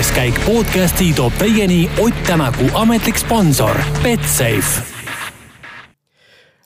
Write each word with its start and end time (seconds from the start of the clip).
külaskäik 0.00 0.38
podcasti 0.46 1.10
toob 1.12 1.34
teieni 1.36 1.82
Ott 2.00 2.16
Tänaku 2.24 2.70
ametlik 2.74 3.18
sponsor 3.20 3.76
Betsafe. 4.00 4.80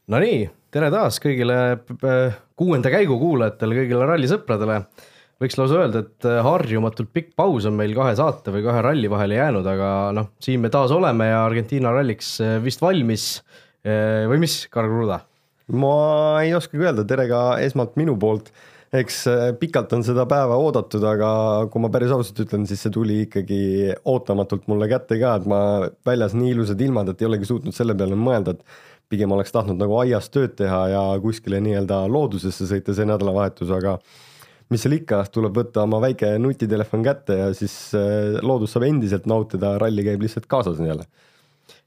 Nonii, 0.07 0.45
tere 0.71 0.91
taas 0.95 1.19
kõigile 1.19 1.57
äh, 1.75 2.37
kuuenda 2.55 2.93
käigu 2.95 3.17
kuulajatele, 3.19 3.81
kõigile 3.81 4.07
rallisõpradele. 4.07 4.77
võiks 5.43 5.59
lausa 5.59 5.81
öelda, 5.81 6.05
et 6.05 6.29
äh, 6.31 6.39
harjumatult 6.47 7.11
pikk 7.11 7.33
paus 7.35 7.67
on 7.67 7.75
meil 7.75 7.97
kahe 7.97 8.13
saate 8.15 8.55
või 8.55 8.63
kahe 8.69 8.85
ralli 8.87 9.11
vahele 9.11 9.41
jäänud, 9.41 9.67
aga 9.67 9.89
noh, 10.15 10.31
siin 10.39 10.63
me 10.63 10.71
taas 10.71 10.95
oleme 10.95 11.27
ja 11.33 11.43
Argentiina 11.49 11.91
ralliks 11.91 12.37
äh, 12.39 12.61
vist 12.63 12.85
valmis. 12.85 13.43
või 13.85 14.39
mis, 14.47 14.69
Karl 14.71 14.87
Kruda? 14.89 15.19
ma 15.75 16.39
ei 16.45 16.55
oskagi 16.55 16.87
öelda, 16.87 17.03
tere 17.05 17.27
ka 17.27 17.59
esmalt 17.67 17.99
minu 17.99 18.15
poolt 18.15 18.55
eks 18.95 19.21
äh, 19.31 19.45
pikalt 19.59 19.93
on 19.97 20.05
seda 20.07 20.25
päeva 20.31 20.57
oodatud, 20.61 21.03
aga 21.09 21.29
kui 21.73 21.83
ma 21.83 21.91
päris 21.93 22.13
ausalt 22.15 22.39
ütlen, 22.45 22.67
siis 22.69 22.85
see 22.85 22.93
tuli 22.95 23.23
ikkagi 23.25 23.61
ootamatult 24.11 24.69
mulle 24.71 24.89
kätte 24.91 25.19
ka, 25.21 25.37
et 25.41 25.49
ma 25.51 25.61
väljas 26.07 26.37
nii 26.39 26.53
ilusad 26.55 26.83
ilmad, 26.85 27.11
et 27.11 27.23
ei 27.23 27.31
olegi 27.31 27.49
suutnud 27.51 27.75
selle 27.75 27.97
peale 27.99 28.19
mõelda, 28.19 28.55
et 28.55 29.11
pigem 29.11 29.35
oleks 29.35 29.53
tahtnud 29.55 29.81
nagu 29.81 29.99
aias 30.01 30.31
tööd 30.33 30.55
teha 30.59 30.85
ja 30.93 31.03
kuskile 31.23 31.61
nii-öelda 31.65 32.05
loodusesse 32.11 32.69
sõita 32.71 32.95
see 32.97 33.09
nädalavahetus, 33.11 33.73
aga 33.75 33.99
mis 34.73 34.85
seal 34.85 34.97
ikka, 34.97 35.21
tuleb 35.33 35.59
võtta 35.59 35.83
oma 35.85 36.01
väike 36.03 36.31
nutitelefon 36.41 37.05
kätte 37.05 37.41
ja 37.43 37.51
siis 37.57 37.77
äh, 37.99 38.39
loodust 38.47 38.77
saab 38.77 38.87
endiselt 38.89 39.27
nautida, 39.31 39.75
ralli 39.83 40.07
käib 40.07 40.23
lihtsalt 40.25 40.47
kaasas 40.51 40.79
jälle. 40.81 41.09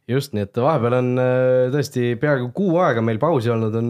Just, 0.07 0.31
nii 0.35 0.45
et 0.45 0.59
vahepeal 0.59 0.99
on 0.99 1.09
äh, 1.23 1.63
tõesti 1.71 2.13
peaaegu 2.19 2.51
kuu 2.55 2.77
aega 2.83 3.01
meil 3.03 3.19
pausi 3.19 3.51
olnud, 3.51 3.79
on 3.79 3.89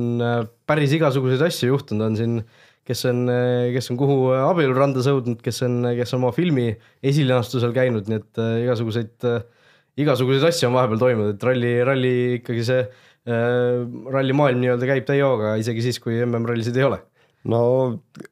päris 0.69 0.93
igasuguseid 0.97 1.49
asju 1.49 1.73
juhtunud, 1.73 2.07
on 2.11 2.17
siin 2.17 2.39
kes 2.87 3.03
on, 3.09 3.27
kes 3.73 3.91
on 3.91 3.99
kuhu 3.99 4.17
abielurandas 4.37 5.09
jõudnud, 5.09 5.41
kes 5.43 5.61
on, 5.67 5.81
kes 5.97 6.15
on 6.15 6.23
oma 6.23 6.31
filmi 6.35 6.69
esilinastusel 7.05 7.75
käinud, 7.75 8.07
nii 8.07 8.21
et 8.21 8.41
äh, 8.43 8.53
igasuguseid, 8.63 9.13
äh, 9.27 9.43
igasuguseid 9.99 10.47
asju 10.47 10.69
on 10.69 10.77
vahepeal 10.77 11.03
toimunud, 11.03 11.35
et 11.35 11.45
ralli, 11.49 11.73
ralli 11.87 12.15
ikkagi 12.39 12.63
see 12.69 12.81
äh, 12.85 13.83
rallimaailm 14.15 14.63
nii-öelda 14.63 14.89
käib 14.93 15.07
täie 15.09 15.25
hooga, 15.25 15.57
isegi 15.61 15.85
siis, 15.89 16.01
kui 16.03 16.19
MM-rallisid 16.23 16.79
ei 16.79 16.87
ole 16.87 17.03
no 17.47 17.61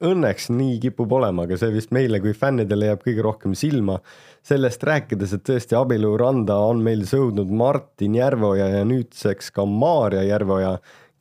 õnneks 0.04 0.50
nii 0.52 0.80
kipub 0.84 1.14
olema, 1.16 1.46
aga 1.46 1.58
see 1.60 1.72
vist 1.74 1.94
meile 1.96 2.20
kui 2.24 2.34
fännidele 2.36 2.90
jääb 2.92 3.04
kõige 3.06 3.24
rohkem 3.24 3.54
silma. 3.58 4.00
sellest 4.46 4.84
rääkides, 4.86 5.32
et 5.34 5.44
tõesti 5.48 5.74
abieluranda 5.78 6.58
on 6.68 6.84
meil 6.86 7.02
sõudnud 7.10 7.50
Martin 7.50 8.14
Järveoja 8.14 8.68
ja 8.70 8.84
nüüdseks 8.86 9.50
ka 9.56 9.66
Maarja 9.66 10.22
Järveoja 10.28 10.76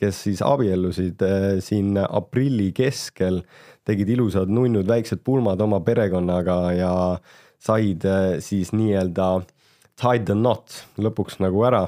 kes 0.04 0.22
siis 0.28 0.42
abiellusid 0.44 1.22
äh, 1.24 1.48
siin 1.64 1.96
aprilli 2.04 2.70
keskel, 2.76 3.42
tegid 3.84 4.14
ilusad 4.14 4.52
nunnud 4.52 4.88
väiksed 4.88 5.24
pulmad 5.24 5.60
oma 5.64 5.80
perekonnaga 5.84 6.58
ja 6.76 6.94
said 7.64 8.04
äh, 8.08 8.38
siis 8.44 8.72
nii-öelda 8.76 9.28
tied 10.00 10.26
the 10.28 10.36
knot 10.36 10.82
lõpuks 11.00 11.40
nagu 11.42 11.64
ära. 11.66 11.86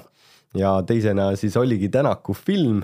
ja 0.57 0.79
teisena 0.89 1.35
siis 1.37 1.57
oligi 1.57 1.89
Tänaku 1.93 2.33
film 2.33 2.83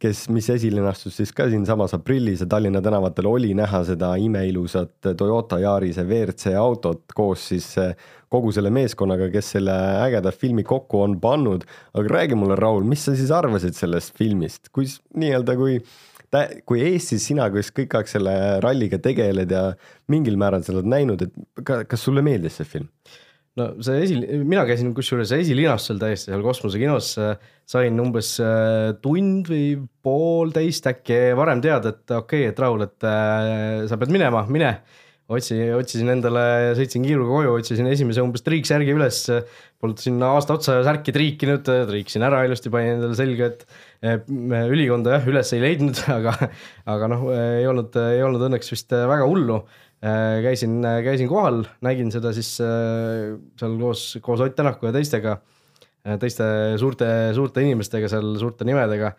kes, 0.00 0.22
mis 0.32 0.48
esilinastus 0.52 1.18
siis 1.20 1.32
ka 1.36 1.46
siinsamas 1.50 1.94
aprillis 1.96 2.40
ja 2.44 2.48
Tallinna 2.50 2.80
tänavatel 2.84 3.28
oli 3.28 3.52
näha 3.56 3.82
seda 3.88 4.14
imeilusat 4.20 5.10
Toyota 5.18 5.60
Yarise 5.60 6.04
WRC 6.06 6.54
autot 6.58 7.04
koos 7.14 7.48
siis 7.52 7.68
eh, 7.80 7.92
kogu 8.30 8.52
selle 8.54 8.70
meeskonnaga, 8.74 9.28
kes 9.32 9.56
selle 9.56 9.74
ägeda 10.06 10.32
filmi 10.32 10.64
kokku 10.66 11.02
on 11.04 11.18
pannud. 11.20 11.66
aga 11.94 12.14
räägi 12.16 12.38
mulle, 12.38 12.56
Raul, 12.56 12.86
mis 12.86 13.04
sa 13.04 13.16
siis 13.18 13.32
arvasid 13.34 13.76
sellest 13.76 14.16
filmist, 14.18 14.70
kui 14.72 14.86
nii-öelda, 15.18 15.56
kui 15.58 15.80
kui 16.66 16.78
Eestis 16.86 17.24
sina, 17.26 17.48
kes 17.50 17.72
kõik 17.74 17.96
aeg 17.98 18.10
selle 18.10 18.34
ralliga 18.62 19.00
tegeled 19.02 19.50
ja 19.50 19.72
mingil 20.12 20.36
määral 20.38 20.62
sa 20.62 20.76
oled 20.76 20.86
näinud, 20.86 21.24
et 21.26 21.64
kas 21.66 22.06
sulle 22.06 22.22
meeldis 22.22 22.60
see 22.60 22.68
film? 22.76 22.86
No 23.58 23.66
see 23.82 24.04
esi, 24.04 24.18
mina 24.46 24.62
käisin 24.68 24.92
kusjuures 24.94 25.32
esilinastusel 25.34 25.98
täiesti 26.00 26.30
seal 26.30 26.44
kosmosekinos, 26.44 27.12
sain 27.70 28.02
umbes 28.02 28.36
äh, 28.44 28.92
tund 29.02 29.50
või 29.50 29.74
poolteist 30.04 30.86
äkki 30.90 31.20
varem 31.38 31.62
teada, 31.64 31.94
et 31.94 32.16
okei 32.16 32.46
okay,, 32.46 32.52
et 32.52 32.62
Raul, 32.62 32.86
et 32.86 33.06
äh, 33.08 33.86
sa 33.90 33.98
pead 34.00 34.14
minema, 34.14 34.46
mine. 34.50 34.74
otsi, 35.30 35.56
otsisin 35.70 36.10
endale, 36.10 36.72
sõitsin 36.74 37.04
kiiruga 37.06 37.30
koju, 37.30 37.52
otsisin 37.60 37.86
esimese 37.86 38.22
umbes 38.22 38.42
triiksärgi 38.42 38.96
üles, 38.96 39.20
polnud 39.78 40.02
sinna 40.02 40.32
aasta 40.34 40.56
otsa 40.58 40.80
särki 40.86 41.14
triikinud, 41.14 41.70
triiksin 41.90 42.26
ära 42.26 42.42
ilusti, 42.48 42.72
panin 42.72 42.96
endale 42.96 43.18
selga, 43.18 43.52
et 43.52 43.62
äh, 44.02 44.18
ülikonda 44.70 45.18
jah, 45.18 45.30
üles 45.30 45.54
ei 45.54 45.62
leidnud, 45.62 46.02
aga, 46.18 46.34
aga 46.90 47.12
noh, 47.14 47.28
ei 47.34 47.70
olnud, 47.70 47.98
ei 48.14 48.26
olnud 48.26 48.48
õnneks 48.50 48.74
vist 48.74 48.94
väga 48.94 49.26
hullu 49.30 49.62
käisin, 50.00 50.78
äh, 50.84 51.02
käisin 51.04 51.28
kohal, 51.28 51.62
nägin 51.84 52.12
seda 52.12 52.32
siis 52.36 52.54
äh, 52.64 53.36
seal 53.60 53.76
koos, 53.80 54.04
koos 54.24 54.40
Ott 54.44 54.56
Tänaku 54.56 54.88
ja 54.88 54.94
teistega, 54.96 55.36
teiste 56.20 56.44
suurte, 56.80 57.06
suurte 57.36 57.60
inimestega 57.60 58.08
seal, 58.08 58.32
suurte 58.40 58.64
nimedega. 58.64 59.12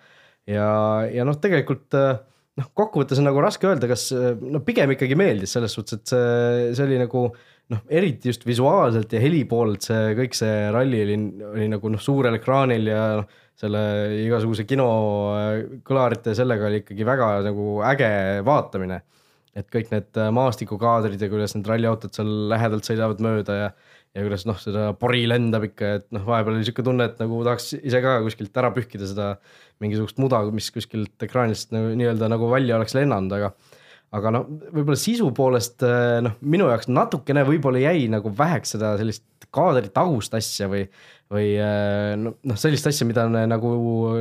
ja, 0.50 0.68
ja 1.14 1.26
noh, 1.28 1.38
tegelikult 1.38 1.94
noh, 1.94 2.72
kokkuvõttes 2.74 3.22
on 3.22 3.30
nagu 3.30 3.44
raske 3.44 3.70
öelda, 3.70 3.86
kas 3.92 4.08
no 4.42 4.64
pigem 4.66 4.96
ikkagi 4.96 5.14
meeldis 5.20 5.54
selles 5.54 5.78
suhtes, 5.78 6.00
et 6.00 6.14
see, 6.16 6.72
see 6.74 6.88
oli 6.88 6.98
nagu 7.04 7.28
noh, 7.72 7.84
eriti 7.94 8.32
just 8.32 8.48
visuaalselt 8.50 9.14
ja 9.14 9.22
heli 9.22 9.44
poolelt 9.46 9.86
see 9.86 10.16
kõik 10.18 10.36
see 10.36 10.66
ralli 10.74 11.04
oli, 11.06 11.20
oli 11.52 11.70
nagu 11.76 11.94
noh, 11.94 12.02
suurel 12.02 12.40
ekraanil 12.40 12.90
ja 12.90 13.06
noh, 13.22 13.40
selle 13.62 13.84
igasuguse 14.24 14.66
kino 14.66 14.90
kõlarite 15.86 16.34
ja 16.34 16.42
sellega 16.42 16.66
oli 16.66 16.82
ikkagi 16.82 17.06
väga 17.06 17.32
nagu 17.46 17.78
äge 17.86 18.12
vaatamine 18.48 19.04
et 19.58 19.68
kõik 19.72 19.90
need 19.92 20.20
äh, 20.20 20.30
maastikukaadrid 20.36 21.22
ja 21.22 21.32
kuidas 21.32 21.56
need 21.58 21.68
ralliautod 21.68 22.14
seal 22.16 22.30
lähedalt 22.52 22.88
sõidavad 22.88 23.24
mööda 23.24 23.58
ja 23.58 23.72
ja 24.12 24.24
kuidas 24.26 24.44
noh, 24.44 24.58
seda 24.60 24.90
pori 25.00 25.22
lendab 25.30 25.64
ikka, 25.70 25.92
et 26.02 26.08
noh, 26.12 26.24
vahepeal 26.28 26.58
oli 26.58 26.66
sihuke 26.68 26.84
tunne, 26.84 27.06
et 27.08 27.20
nagu 27.22 27.38
tahaks 27.48 27.70
ise 27.80 28.02
ka 28.04 28.18
kuskilt 28.26 28.58
ära 28.60 28.72
pühkida 28.76 29.08
seda 29.08 29.28
mingisugust 29.84 30.20
muda, 30.20 30.42
mis 30.52 30.68
kuskilt 30.76 31.24
ekraanist 31.24 31.72
nagu 31.72 31.94
nii-öelda 31.96 32.28
nagu 32.32 32.50
välja 32.52 32.76
oleks 32.76 32.96
lennanud, 32.98 33.32
aga 33.38 33.54
aga 34.18 34.32
noh, 34.36 34.48
võib-olla 34.76 35.00
sisu 35.00 35.30
poolest 35.36 35.86
äh, 35.88 36.20
noh, 36.26 36.36
minu 36.44 36.68
jaoks 36.72 36.90
natukene 36.92 37.46
võib-olla 37.48 37.82
jäi 37.84 38.10
nagu 38.12 38.34
väheks 38.36 38.76
seda 38.76 38.94
sellist 39.00 39.24
kaadri 39.56 39.92
tagust 39.94 40.36
asja 40.36 40.68
või, 40.72 40.84
või 41.32 41.54
äh, 41.60 42.16
noh, 42.20 42.60
sellist 42.60 42.90
asja, 42.92 43.08
mida 43.08 43.28
nagu 43.32 43.76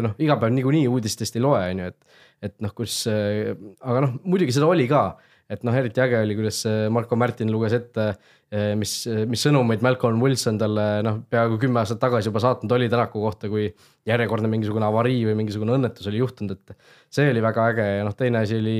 noh, 0.07 0.15
iga 0.23 0.39
päev 0.41 0.55
niikuinii 0.55 0.87
uudistest 0.91 1.39
ei 1.39 1.45
loe, 1.45 1.65
on 1.75 1.85
ju, 1.85 1.91
et 1.95 2.19
et 2.41 2.55
noh, 2.65 2.73
kus, 2.73 3.03
äh, 3.11 3.51
aga 3.85 4.07
noh, 4.07 4.15
muidugi 4.25 4.55
seda 4.57 4.71
oli 4.71 4.87
ka, 4.89 5.19
et 5.51 5.67
noh, 5.67 5.75
eriti 5.77 6.01
äge 6.01 6.23
oli, 6.23 6.39
kuidas 6.39 6.63
Marko 6.95 7.19
Märtin 7.21 7.51
luges 7.53 7.75
ette, 7.77 8.07
äh, 8.15 8.39
mis, 8.51 8.93
mis 9.31 9.43
sõnumeid 9.47 9.83
Malcolm 9.85 10.19
Wilson 10.23 10.57
talle 10.59 10.85
noh, 11.07 11.21
peaaegu 11.31 11.59
kümme 11.63 11.83
aastat 11.83 12.01
tagasi 12.03 12.31
juba 12.31 12.43
saatnud 12.43 12.73
oli 12.75 12.89
Tänaku 12.91 13.23
kohta, 13.23 13.51
kui 13.53 13.69
järjekordne 14.11 14.51
mingisugune 14.51 14.89
avarii 14.89 15.23
või 15.29 15.37
mingisugune 15.39 15.77
õnnetus 15.77 16.09
oli 16.11 16.19
juhtunud, 16.19 16.59
et 16.59 16.75
see 17.15 17.29
oli 17.31 17.45
väga 17.45 17.69
äge 17.71 17.87
ja 18.01 18.05
noh, 18.07 18.17
teine 18.19 18.43
asi 18.43 18.59
oli, 18.59 18.77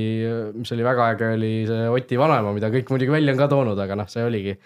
mis 0.57 0.75
oli 0.75 0.87
väga 0.87 1.07
äge, 1.15 1.33
oli 1.37 1.53
see 1.69 1.87
Oti 1.87 2.19
vanaema, 2.19 2.51
mida 2.57 2.71
kõik 2.73 2.91
muidugi 2.91 3.15
välja 3.15 3.31
on 3.31 3.39
ka 3.39 3.47
toonud, 3.53 3.79
aga 3.79 3.99
noh, 4.03 4.11
see 4.11 4.27
oligi 4.27 4.57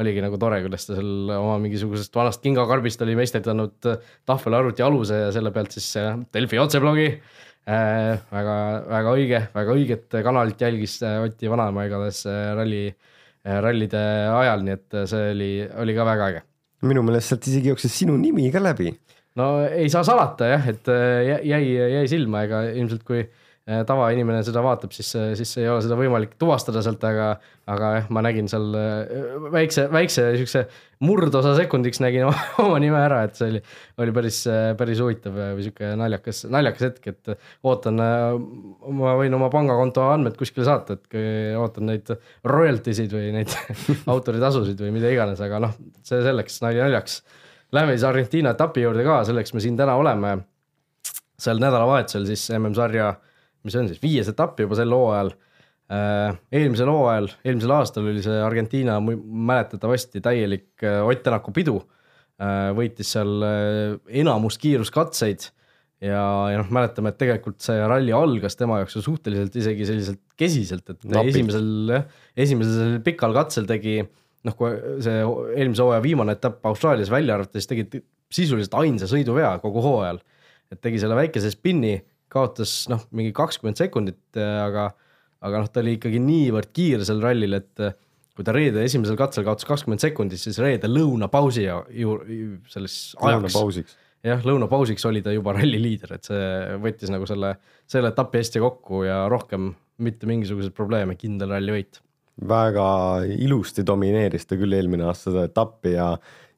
oligi 0.00 0.22
nagu 0.24 0.38
tore, 0.40 0.62
kuidas 0.64 0.86
ta 0.86 0.94
seal 0.96 1.32
oma 1.34 1.58
mingisugusest 1.60 2.14
vanast 2.16 2.40
kingakarbist 2.44 3.02
oli 3.04 3.16
meisterdanud 3.18 3.88
tahvelarvuti 4.28 4.84
aluse 4.86 5.24
ja 5.26 5.32
selle 5.34 5.52
pealt 5.52 5.74
siis 5.74 5.90
Delfi 6.32 6.60
otseblogi 6.62 7.08
äh,. 7.10 8.22
väga, 8.30 8.54
väga 8.88 9.16
õige, 9.18 9.42
väga 9.52 9.76
õiget 9.76 10.20
kanalit 10.24 10.64
jälgis 10.64 10.96
Oti 11.02 11.50
vanaema 11.50 11.84
igatahes 11.90 12.24
ralli, 12.30 12.86
äh, 12.88 13.11
rallide 13.44 14.00
ajal, 14.32 14.64
nii 14.66 14.74
et 14.76 14.98
see 15.10 15.30
oli, 15.34 15.52
oli 15.84 15.94
ka 15.96 16.06
väga 16.06 16.28
äge. 16.32 16.42
minu 16.86 17.02
meelest 17.06 17.32
sealt 17.32 17.46
isegi 17.50 17.72
jooksis 17.72 17.94
sinu 18.02 18.16
nimi 18.18 18.50
ka 18.54 18.62
läbi. 18.62 18.92
no 19.38 19.52
ei 19.66 19.88
saa 19.90 20.04
salata 20.06 20.50
jah, 20.54 20.68
et 20.70 20.92
jäi, 21.48 21.62
jäi 21.96 22.04
silma, 22.10 22.44
ega 22.46 22.64
ilmselt 22.70 23.06
kui 23.06 23.24
Äh, 23.24 23.41
tavainimene 23.62 24.40
seda 24.42 24.58
vaatab, 24.64 24.90
siis, 24.90 25.12
siis 25.38 25.52
ei 25.60 25.68
ole 25.70 25.82
seda 25.84 25.94
võimalik 25.94 26.32
tuvastada 26.40 26.80
sealt, 26.82 27.04
aga, 27.06 27.28
aga 27.70 27.90
jah, 27.94 28.08
ma 28.10 28.24
nägin 28.26 28.48
seal 28.50 28.74
äh, 28.74 29.36
väikse, 29.54 29.84
väikse 29.92 30.24
siukse 30.40 30.64
murdosa 31.06 31.52
sekundiks 31.54 32.02
nägin 32.02 32.26
oma, 32.28 32.42
oma 32.64 32.80
nime 32.82 32.98
ära, 32.98 33.20
et 33.28 33.38
see 33.38 33.52
oli, 33.52 33.62
oli 34.02 34.16
päris, 34.18 34.40
päris 34.80 35.04
huvitav 35.04 35.38
või 35.38 35.62
sihuke 35.62 35.92
naljakas, 36.00 36.42
naljakas 36.50 36.88
hetk, 36.88 37.08
et 37.14 37.32
ootan, 37.62 38.02
ma 38.98 39.14
võin 39.22 39.38
oma 39.38 39.50
pangakonto 39.54 40.10
andmed 40.10 40.34
kuskile 40.40 40.66
saata, 40.66 40.98
et 40.98 41.58
ootan 41.62 41.86
neid 41.92 42.10
royalty 42.42 42.98
sid 42.98 43.14
või 43.14 43.30
neid 43.38 43.54
autoritasusid 44.12 44.82
või 44.82 44.96
mida 44.98 45.14
iganes, 45.14 45.42
aga 45.44 45.62
noh, 45.68 45.78
see 46.02 46.22
selleks, 46.26 46.58
nali 46.66 46.82
naljaks. 46.82 47.20
Läheme 47.72 47.94
siis 47.94 48.04
Argentiina 48.10 48.50
etapi 48.52 48.82
juurde 48.82 49.06
ka, 49.06 49.22
selleks 49.24 49.54
me 49.54 49.62
siin 49.62 49.78
täna 49.78 49.94
oleme. 49.96 50.40
seal 51.42 51.58
nädalavahetusel 51.62 52.26
siis 52.28 52.50
MM-sarja 52.58 53.14
mis 53.62 53.74
see 53.74 53.82
on 53.82 53.88
siis, 53.90 54.02
viies 54.02 54.28
etapp 54.32 54.60
juba 54.62 54.78
sel 54.78 54.92
hooajal. 54.94 55.32
Äh, 55.92 56.36
eelmisel 56.54 56.88
hooajal, 56.88 57.28
eelmisel 57.44 57.74
aastal 57.76 58.06
oli 58.08 58.22
see 58.24 58.38
Argentiina 58.40 58.96
mäletatavasti 59.02 60.22
täielik 60.24 60.84
äh, 60.86 61.02
Ott 61.04 61.24
Tänaku 61.26 61.52
pidu. 61.54 61.80
Äh, 62.42 62.70
võitis 62.76 63.12
seal 63.12 63.44
enamus 64.22 64.56
kiiruskatseid 64.62 65.50
ja, 66.02 66.22
ja 66.50 66.62
noh, 66.62 66.70
mäletame, 66.74 67.12
et 67.12 67.20
tegelikult 67.20 67.60
see 67.62 67.76
ralli 67.78 68.14
algas 68.16 68.56
tema 68.58 68.80
jaoks 68.80 68.96
ju 68.98 69.04
suhteliselt 69.04 69.58
isegi 69.60 69.86
selliselt 69.86 70.22
kesiselt, 70.38 70.88
et 70.88 71.04
Napilt. 71.04 71.36
esimesel 71.36 71.94
esimesel 72.46 72.96
pikal 73.04 73.36
katsel 73.36 73.68
tegi 73.68 74.00
noh, 74.02 74.56
kui 74.58 74.72
see 75.04 75.20
eelmise 75.22 75.84
hooaja 75.84 76.02
viimane 76.04 76.34
etapp 76.38 76.66
Austraalias 76.66 77.12
välja 77.12 77.36
arvata, 77.36 77.58
siis 77.58 77.70
tegid 77.70 78.00
sisuliselt 78.32 78.74
ainsa 78.80 79.08
sõiduvea 79.10 79.54
kogu 79.62 79.84
hooajal. 79.84 80.22
et 80.72 80.80
tegi 80.80 80.98
selle 81.02 81.16
väikese 81.18 81.50
spinni, 81.52 81.98
kaotas 82.32 82.86
noh, 82.92 83.02
mingi 83.16 83.34
kakskümmend 83.36 83.80
sekundit, 83.80 84.20
aga, 84.38 84.88
aga 85.44 85.64
noh, 85.64 85.70
ta 85.72 85.82
oli 85.82 85.96
ikkagi 85.98 86.22
niivõrd 86.22 86.72
kiire 86.74 87.06
sel 87.08 87.22
rallil, 87.24 87.58
et 87.58 87.84
kui 88.32 88.46
ta 88.46 88.54
reede 88.56 88.84
esimesel 88.86 89.18
katsel 89.20 89.44
kaotas 89.46 89.68
kakskümmend 89.68 90.02
sekundit, 90.02 90.40
siis 90.40 90.60
reede 90.62 90.88
lõunapausi 90.90 91.66
ju 91.66 92.16
selles 92.72 92.96
ajaks. 93.20 93.96
jah, 94.24 94.46
lõunapausiks 94.48 95.04
oli 95.10 95.24
ta 95.24 95.34
juba 95.34 95.54
ralli 95.58 95.80
liider, 95.82 96.16
et 96.16 96.30
see 96.30 96.78
võttis 96.82 97.12
nagu 97.12 97.28
selle, 97.28 97.56
selle 97.90 98.14
etapi 98.14 98.40
hästi 98.40 98.64
kokku 98.64 99.04
ja 99.08 99.26
rohkem 99.32 99.74
mitte 100.02 100.26
mingisuguseid 100.30 100.74
probleeme, 100.76 101.18
kindel 101.20 101.52
rallivõit 101.54 102.00
väga 102.48 102.86
ilusti 103.28 103.84
domineeris 103.86 104.46
ta 104.48 104.56
küll 104.56 104.72
eelmine 104.72 105.04
aasta 105.08 105.30
seda 105.30 105.44
etappi 105.50 105.92
ja, 105.94 106.06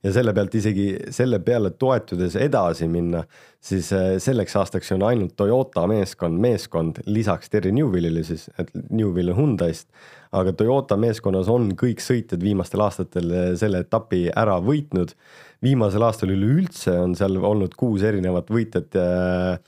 ja 0.05 0.13
selle 0.13 0.35
pealt 0.37 0.55
isegi 0.55 0.87
selle 1.15 1.41
peale 1.45 1.73
toetudes 1.81 2.37
edasi 2.37 2.89
minna, 2.91 3.25
siis 3.65 3.91
äh, 3.97 4.15
selleks 4.23 4.57
aastaks 4.61 4.93
on 4.97 5.05
ainult 5.09 5.37
Toyota 5.41 5.87
meeskond, 5.91 6.41
meeskond 6.41 7.01
lisaks 7.07 7.53
Terry 7.53 7.73
Newville'ile 7.75 8.25
siis, 8.27 8.51
et 8.59 8.71
Newville 8.91 9.35
on 9.35 9.41
Hyundai'st, 9.41 9.89
aga 10.37 10.53
Toyota 10.53 10.99
meeskonnas 11.01 11.49
on 11.53 11.73
kõik 11.81 12.05
sõitjad 12.05 12.45
viimastel 12.45 12.85
aastatel 12.85 13.33
äh, 13.33 13.53
selle 13.61 13.85
etapi 13.87 14.29
ära 14.37 14.61
võitnud. 14.63 15.17
viimasel 15.65 16.03
aastal 16.05 16.35
üleüldse 16.35 16.93
on 17.01 17.15
seal 17.17 17.39
olnud 17.41 17.73
kuus 17.81 18.03
erinevat 18.05 18.51
võitjat 18.53 19.01
äh, 19.01 19.63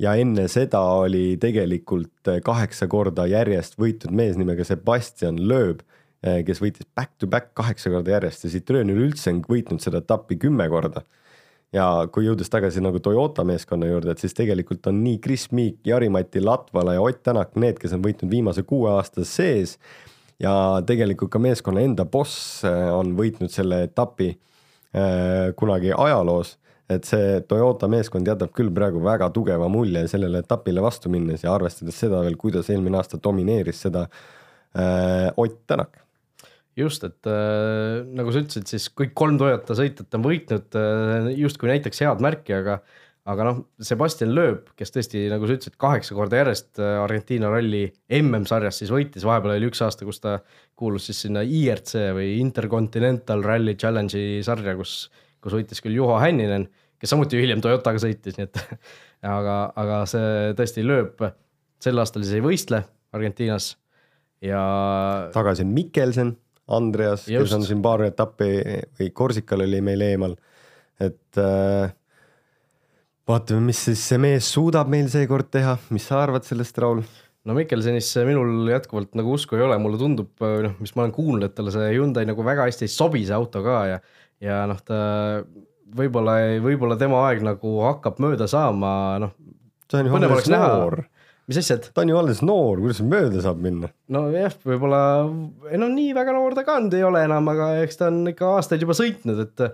ja 0.00 0.14
enne 0.20 0.46
seda 0.50 0.80
oli 1.02 1.36
tegelikult 1.40 2.30
eh, 2.32 2.40
kaheksa 2.44 2.88
korda 2.90 3.26
järjest 3.30 3.76
võitnud 3.80 4.14
mees 4.16 4.38
nimega 4.40 4.64
Sebastian 4.66 5.40
Loeb, 5.48 5.84
kes 6.20 6.60
võitis 6.60 6.84
back 6.96 7.14
to 7.18 7.26
back 7.30 7.54
kaheksa 7.56 7.90
korda 7.92 8.12
järjest 8.12 8.44
ja 8.44 8.50
Citroen 8.52 8.92
üleüldse 8.92 9.32
on 9.32 9.40
võitnud 9.48 9.80
seda 9.80 10.02
etappi 10.02 10.36
kümme 10.40 10.66
korda. 10.68 11.02
ja 11.72 11.86
kui 12.12 12.26
jõudes 12.26 12.50
tagasi 12.50 12.82
nagu 12.82 13.00
Toyota 13.00 13.44
meeskonna 13.44 13.86
juurde, 13.86 14.10
et 14.10 14.18
siis 14.18 14.34
tegelikult 14.34 14.86
on 14.90 15.02
nii 15.04 15.20
Chris 15.24 15.48
Meek, 15.52 15.78
Jari-Mati 15.86 16.42
Latvala 16.42 16.94
ja 16.94 17.00
Ott 17.00 17.22
Tänak 17.22 17.56
need, 17.56 17.78
kes 17.78 17.94
on 17.96 18.02
võitnud 18.04 18.30
viimase 18.30 18.62
kuue 18.62 18.90
aasta 18.90 19.24
sees. 19.24 19.78
ja 20.38 20.82
tegelikult 20.86 21.30
ka 21.30 21.38
meeskonna 21.38 21.80
enda 21.80 22.04
boss 22.04 22.64
eh, 22.64 22.92
on 22.92 23.16
võitnud 23.16 23.50
selle 23.50 23.84
etapi 23.88 24.36
kunagi 25.56 25.92
ajaloos 25.94 26.56
et 26.90 27.06
see 27.06 27.40
Toyota 27.48 27.88
meeskond 27.90 28.26
jätab 28.26 28.52
küll 28.56 28.72
praegu 28.74 29.02
väga 29.04 29.30
tugeva 29.34 29.68
mulje 29.70 30.06
sellele 30.10 30.42
etapile 30.42 30.82
vastu 30.82 31.12
minnes 31.12 31.44
ja 31.44 31.54
arvestades 31.54 31.98
seda 32.02 32.22
veel, 32.24 32.36
kuidas 32.40 32.70
eelmine 32.72 32.98
aasta 32.98 33.20
domineeris 33.22 33.84
seda 33.86 34.06
äh, 34.74 35.30
Ott 35.36 35.60
Tänak 35.70 36.02
just, 36.78 37.04
et 37.06 37.28
äh, 37.28 38.00
nagu 38.16 38.32
sa 38.32 38.42
ütlesid, 38.44 38.66
siis 38.70 38.88
kõik 38.96 39.14
kolm 39.18 39.38
Toyota 39.40 39.76
sõitjat 39.78 40.18
on 40.18 40.26
võitnud 40.26 40.80
äh, 40.80 41.30
justkui 41.40 41.72
näiteks 41.72 42.02
head 42.04 42.24
märki, 42.24 42.56
aga 42.60 42.80
aga 43.30 43.44
noh, 43.46 43.58
Sebastian 43.84 44.32
Loeb, 44.34 44.70
kes 44.78 44.90
tõesti, 44.94 45.26
nagu 45.30 45.46
sa 45.46 45.54
ütlesid, 45.54 45.74
kaheksa 45.78 46.16
korda 46.16 46.40
järjest 46.40 46.80
äh, 46.80 46.96
Argentiina 47.02 47.50
ralli 47.52 47.84
MM-sarjas 48.16 48.80
siis 48.80 48.90
võitis, 48.90 49.26
vahepeal 49.28 49.58
oli 49.58 49.68
üks 49.68 49.82
aasta, 49.84 50.08
kus 50.08 50.22
ta 50.24 50.38
kuulus 50.78 51.10
siis 51.10 51.20
sinna 51.26 51.44
IRC 51.44 52.10
või 52.16 52.32
Intercontinental 52.40 53.44
Rally 53.44 53.76
Challenge'i 53.78 54.40
sarja, 54.46 54.74
kus, 54.78 55.04
kus 55.44 55.58
võitis 55.58 55.84
küll 55.84 56.00
Juho 56.00 56.16
Hänninen 56.18 56.70
kes 57.00 57.14
samuti 57.14 57.40
hiljem 57.40 57.62
Toyotaga 57.64 58.00
sõitis, 58.02 58.36
nii 58.36 58.46
et 58.46 58.60
aga, 59.38 59.56
aga 59.80 60.02
see 60.10 60.52
tõesti 60.58 60.84
lööb, 60.84 61.24
sel 61.80 62.02
aastal 62.02 62.24
siis 62.26 62.38
ei 62.38 62.44
võistle 62.44 62.84
Argentiinas 63.16 63.72
ja. 64.44 64.60
tagasi 65.34 65.64
on 65.66 65.74
Mikkelsen, 65.76 66.34
Andreas, 66.76 67.26
kes 67.28 67.54
on 67.56 67.64
siin 67.66 67.80
paar 67.84 68.04
etappi 68.06 68.50
või 68.98 69.10
Korsikal 69.14 69.64
oli 69.66 69.80
meil 69.84 70.04
eemal, 70.06 70.36
et 71.00 71.40
äh, 71.40 71.90
vaatame, 73.30 73.70
mis 73.70 73.82
siis 73.88 74.04
see 74.12 74.20
mees 74.22 74.52
suudab 74.54 74.90
meil 74.92 75.10
seekord 75.12 75.50
teha, 75.52 75.76
mis 75.94 76.06
sa 76.10 76.22
arvad 76.24 76.46
sellest, 76.46 76.78
Raul? 76.82 77.02
no 77.48 77.56
Mikkelsenisse 77.56 78.24
minul 78.28 78.68
jätkuvalt 78.68 79.14
nagu 79.18 79.32
usku 79.36 79.56
ei 79.56 79.64
ole, 79.64 79.78
mulle 79.80 79.98
tundub, 80.00 80.32
noh, 80.40 80.74
mis 80.82 80.92
ma 80.96 81.06
olen 81.06 81.14
kuulnud, 81.16 81.46
et 81.48 81.54
talle 81.56 81.72
see 81.74 81.92
Hyundai 81.94 82.26
nagu 82.28 82.44
väga 82.44 82.66
hästi 82.68 82.86
ei 82.86 82.92
sobi, 82.92 83.24
see 83.26 83.36
auto 83.36 83.62
ka 83.64 83.78
ja, 83.88 84.00
ja 84.44 84.58
noh, 84.68 84.80
ta 84.84 84.98
võib-olla, 85.96 86.36
võib-olla 86.62 86.98
tema 87.00 87.24
aeg 87.28 87.42
nagu 87.46 87.78
hakkab 87.86 88.20
mööda 88.22 88.48
saama, 88.50 88.92
noh. 89.22 89.32
ta 89.88 90.02
on 90.02 90.10
ju 90.10 90.20
alles 90.20 90.52
noor. 90.52 91.02
Mis 91.50 91.60
asjad? 91.60 91.90
ta 91.94 92.04
on 92.04 92.12
ju 92.12 92.18
alles 92.20 92.42
noor, 92.46 92.80
kuidas 92.82 93.02
mööda 93.02 93.42
saab 93.44 93.62
minna? 93.64 93.90
nojah, 94.12 94.54
võib-olla, 94.66 95.02
ei 95.70 95.80
no 95.80 95.90
nii 95.92 96.12
väga 96.16 96.34
noor 96.36 96.56
ta 96.58 96.66
ka 96.66 96.78
nüüd 96.82 96.94
ei 96.98 97.06
ole 97.06 97.24
enam, 97.26 97.50
aga 97.52 97.72
eks 97.84 98.00
ta 98.00 98.10
on 98.12 98.22
ikka 98.30 98.54
aastaid 98.58 98.86
juba 98.86 98.96
sõitnud, 98.96 99.42
et 99.46 99.66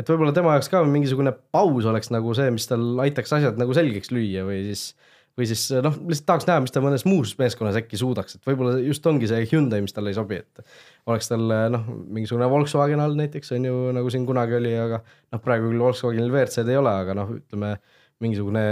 et 0.00 0.08
võib-olla 0.08 0.32
tema 0.32 0.54
jaoks 0.56 0.70
ka 0.72 0.80
mingisugune 0.88 1.32
paus 1.52 1.86
oleks 1.88 2.08
nagu 2.14 2.32
see, 2.36 2.50
mis 2.54 2.66
tal 2.70 3.02
aitaks 3.04 3.34
asjad 3.36 3.58
nagu 3.60 3.74
selgeks 3.76 4.12
lüüa 4.14 4.46
või 4.48 4.62
siis 4.70 4.90
või 5.38 5.46
siis 5.48 5.62
noh, 5.84 5.94
lihtsalt 6.10 6.26
tahaks 6.28 6.46
näha, 6.48 6.62
mis 6.64 6.74
ta 6.74 6.82
mõnes 6.84 7.04
muus 7.06 7.32
meeskonnas 7.38 7.78
äkki 7.78 7.98
suudaks, 8.00 8.36
et 8.36 8.48
võib-olla 8.48 8.80
just 8.82 9.06
ongi 9.06 9.28
see 9.30 9.46
Hyundai, 9.52 9.80
mis 9.84 9.94
talle 9.96 10.12
ei 10.12 10.18
sobi, 10.18 10.40
et 10.42 10.64
oleks 11.10 11.30
tal 11.30 11.46
noh, 11.72 11.86
mingisugune 12.10 12.48
Volkswagen 12.50 13.00
all 13.02 13.16
näiteks 13.18 13.54
on 13.56 13.68
ju, 13.68 13.78
nagu 13.96 14.10
siin 14.12 14.26
kunagi 14.28 14.58
oli, 14.58 14.74
aga 14.76 15.00
noh, 15.04 15.42
praegu 15.44 15.70
küll 15.70 15.84
Volkswagenil 15.86 16.32
WRC-d 16.32 16.74
ei 16.74 16.80
ole, 16.80 16.92
aga 17.04 17.16
noh, 17.16 17.32
ütleme 17.38 17.76
mingisugune 18.20 18.62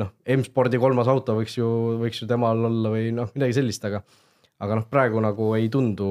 noh, 0.00 0.14
M-spordi 0.36 0.80
kolmas 0.80 1.10
auto 1.10 1.38
võiks 1.38 1.56
ju, 1.58 1.68
võiks 2.02 2.22
ju 2.22 2.28
temal 2.30 2.64
olla 2.68 2.92
või 2.92 3.12
noh, 3.16 3.30
midagi 3.36 3.56
sellist, 3.60 3.84
aga 3.88 4.02
aga 4.58 4.80
noh, 4.80 4.88
praegu 4.90 5.20
nagu 5.22 5.52
ei 5.54 5.68
tundu, 5.70 6.08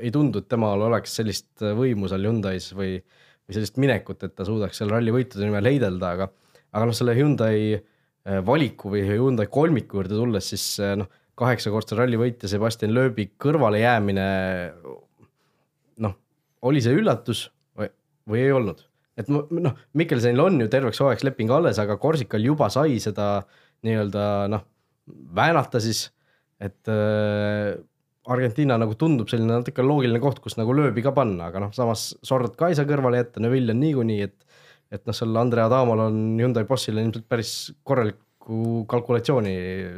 ei 0.00 0.10
tundu, 0.14 0.42
et 0.42 0.50
temal 0.50 0.82
oleks 0.88 1.14
sellist 1.20 1.62
võimu 1.62 2.10
seal 2.10 2.26
Hyundai's 2.26 2.72
või, 2.74 2.98
või 3.46 3.56
sellist 3.56 3.78
minekut, 3.78 4.24
et 4.26 4.34
ta 4.34 4.46
suudaks 4.48 4.80
seal 4.80 4.90
rallivõitude 4.90 5.46
nimel 5.46 5.70
heidelda, 5.70 6.14
aga 6.16 6.30
aga 6.74 6.88
noh, 6.90 6.96
selle 6.96 7.14
Hyundai 7.14 7.78
Äh, 8.24 8.40
valiku 8.40 8.88
või 8.88 9.02
Hyundai 9.04 9.50
kolmiku 9.52 9.98
juurde 9.98 10.16
tulles, 10.16 10.46
siis 10.48 10.62
äh, 10.80 10.94
noh, 10.96 11.10
kaheksakordse 11.36 11.96
rallivõitja 11.98 12.48
Sebastian 12.48 12.94
Loebi 12.96 13.26
kõrvalejäämine. 13.42 14.24
noh, 16.00 16.14
oli 16.64 16.80
see 16.80 16.96
üllatus 16.96 17.50
või, 17.76 17.90
või 18.24 18.40
ei 18.46 18.54
olnud, 18.56 18.80
et 19.18 19.30
noh, 19.30 19.74
Mikkelsenil 19.94 20.42
on 20.42 20.60
ju 20.64 20.68
terveks 20.70 21.00
hooajaks 21.02 21.26
leping 21.26 21.52
alles, 21.54 21.78
aga 21.82 21.96
Korsikal 22.02 22.42
juba 22.42 22.68
sai 22.72 22.98
seda 23.02 23.28
nii-öelda 23.86 24.24
noh, 24.50 24.64
väänata 25.36 25.82
siis, 25.82 26.06
et 26.62 26.90
äh, 26.90 27.74
Argentiina 28.24 28.78
nagu 28.80 28.94
tundub 28.96 29.28
selline 29.28 29.58
natuke 29.58 29.84
loogiline 29.84 30.20
koht, 30.22 30.40
kus 30.40 30.56
nagu 30.56 30.72
lööbi 30.76 31.04
ka 31.04 31.12
panna, 31.16 31.50
aga 31.50 31.66
noh, 31.66 31.74
samas 31.76 32.12
Sordot 32.24 32.56
ka 32.56 32.70
ei 32.70 32.78
saa 32.78 32.88
kõrvale 32.88 33.20
jätta, 33.20 33.42
Neville 33.44 33.74
on 33.76 33.82
niikuinii, 33.84 34.22
et 34.24 34.40
et 34.94 35.02
noh, 35.08 35.16
seal 35.16 35.34
Andrea 35.40 35.66
Adamol 35.66 36.04
on 36.04 36.16
Hyundai 36.38 36.66
bossil 36.68 36.98
ilmselt 37.00 37.26
päris 37.28 37.72
korralikku 37.88 38.84
kalkulatsiooni 38.88 39.54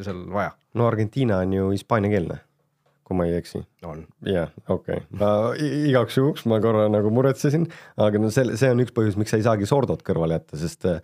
seal 0.07 0.23
vaja. 0.33 0.55
no 0.79 0.87
Argentiina 0.89 1.43
on 1.45 1.53
ju 1.53 1.71
hispaaniakeelne, 1.75 2.39
kui 3.07 3.19
ma 3.19 3.27
ei 3.29 3.37
eksi. 3.39 3.63
jah, 4.27 4.51
okei 4.67 5.05
okay., 5.15 5.69
igaks 5.91 6.19
juhuks 6.19 6.47
ma 6.51 6.59
korra 6.63 6.89
nagu 6.91 7.13
muretsesin, 7.15 7.69
aga 8.03 8.23
no 8.23 8.33
see, 8.35 8.57
see 8.59 8.73
on 8.75 8.83
üks 8.83 8.95
põhjus, 8.97 9.19
miks 9.21 9.35
sa 9.35 9.39
ei 9.39 9.47
saagi 9.47 9.69
Sordot 9.71 10.03
kõrvale 10.07 10.41
jätta, 10.41 10.59
sest 10.59 10.89
äh, 10.91 10.99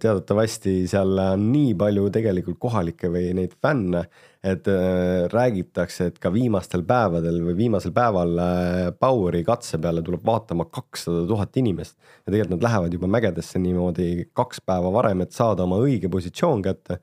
teatavasti 0.00 0.78
seal 0.88 1.12
on 1.26 1.50
nii 1.52 1.74
palju 1.78 2.08
tegelikult 2.14 2.60
kohalikke 2.62 3.12
või 3.12 3.34
neid 3.36 3.58
fänne 3.60 4.06
et 4.46 4.68
äh, 4.70 5.26
räägitakse, 5.32 6.10
et 6.10 6.18
ka 6.22 6.30
viimastel 6.30 6.84
päevadel 6.86 7.40
või 7.48 7.56
viimasel 7.58 7.92
päeval 7.94 8.36
äh, 8.38 8.82
Poweri 9.00 9.42
katse 9.46 9.80
peale 9.82 10.04
tuleb 10.06 10.22
vaatama 10.26 10.68
kakssada 10.70 11.24
tuhat 11.26 11.56
inimest. 11.58 11.96
ja 12.26 12.30
tegelikult 12.30 12.56
nad 12.56 12.68
lähevad 12.68 12.94
juba 12.94 13.10
mägedesse 13.10 13.58
niimoodi 13.62 14.28
kaks 14.36 14.62
päeva 14.66 14.92
varem, 14.94 15.24
et 15.24 15.34
saada 15.34 15.66
oma 15.66 15.80
õige 15.82 16.10
positsioon 16.12 16.62
kätte 16.62 17.00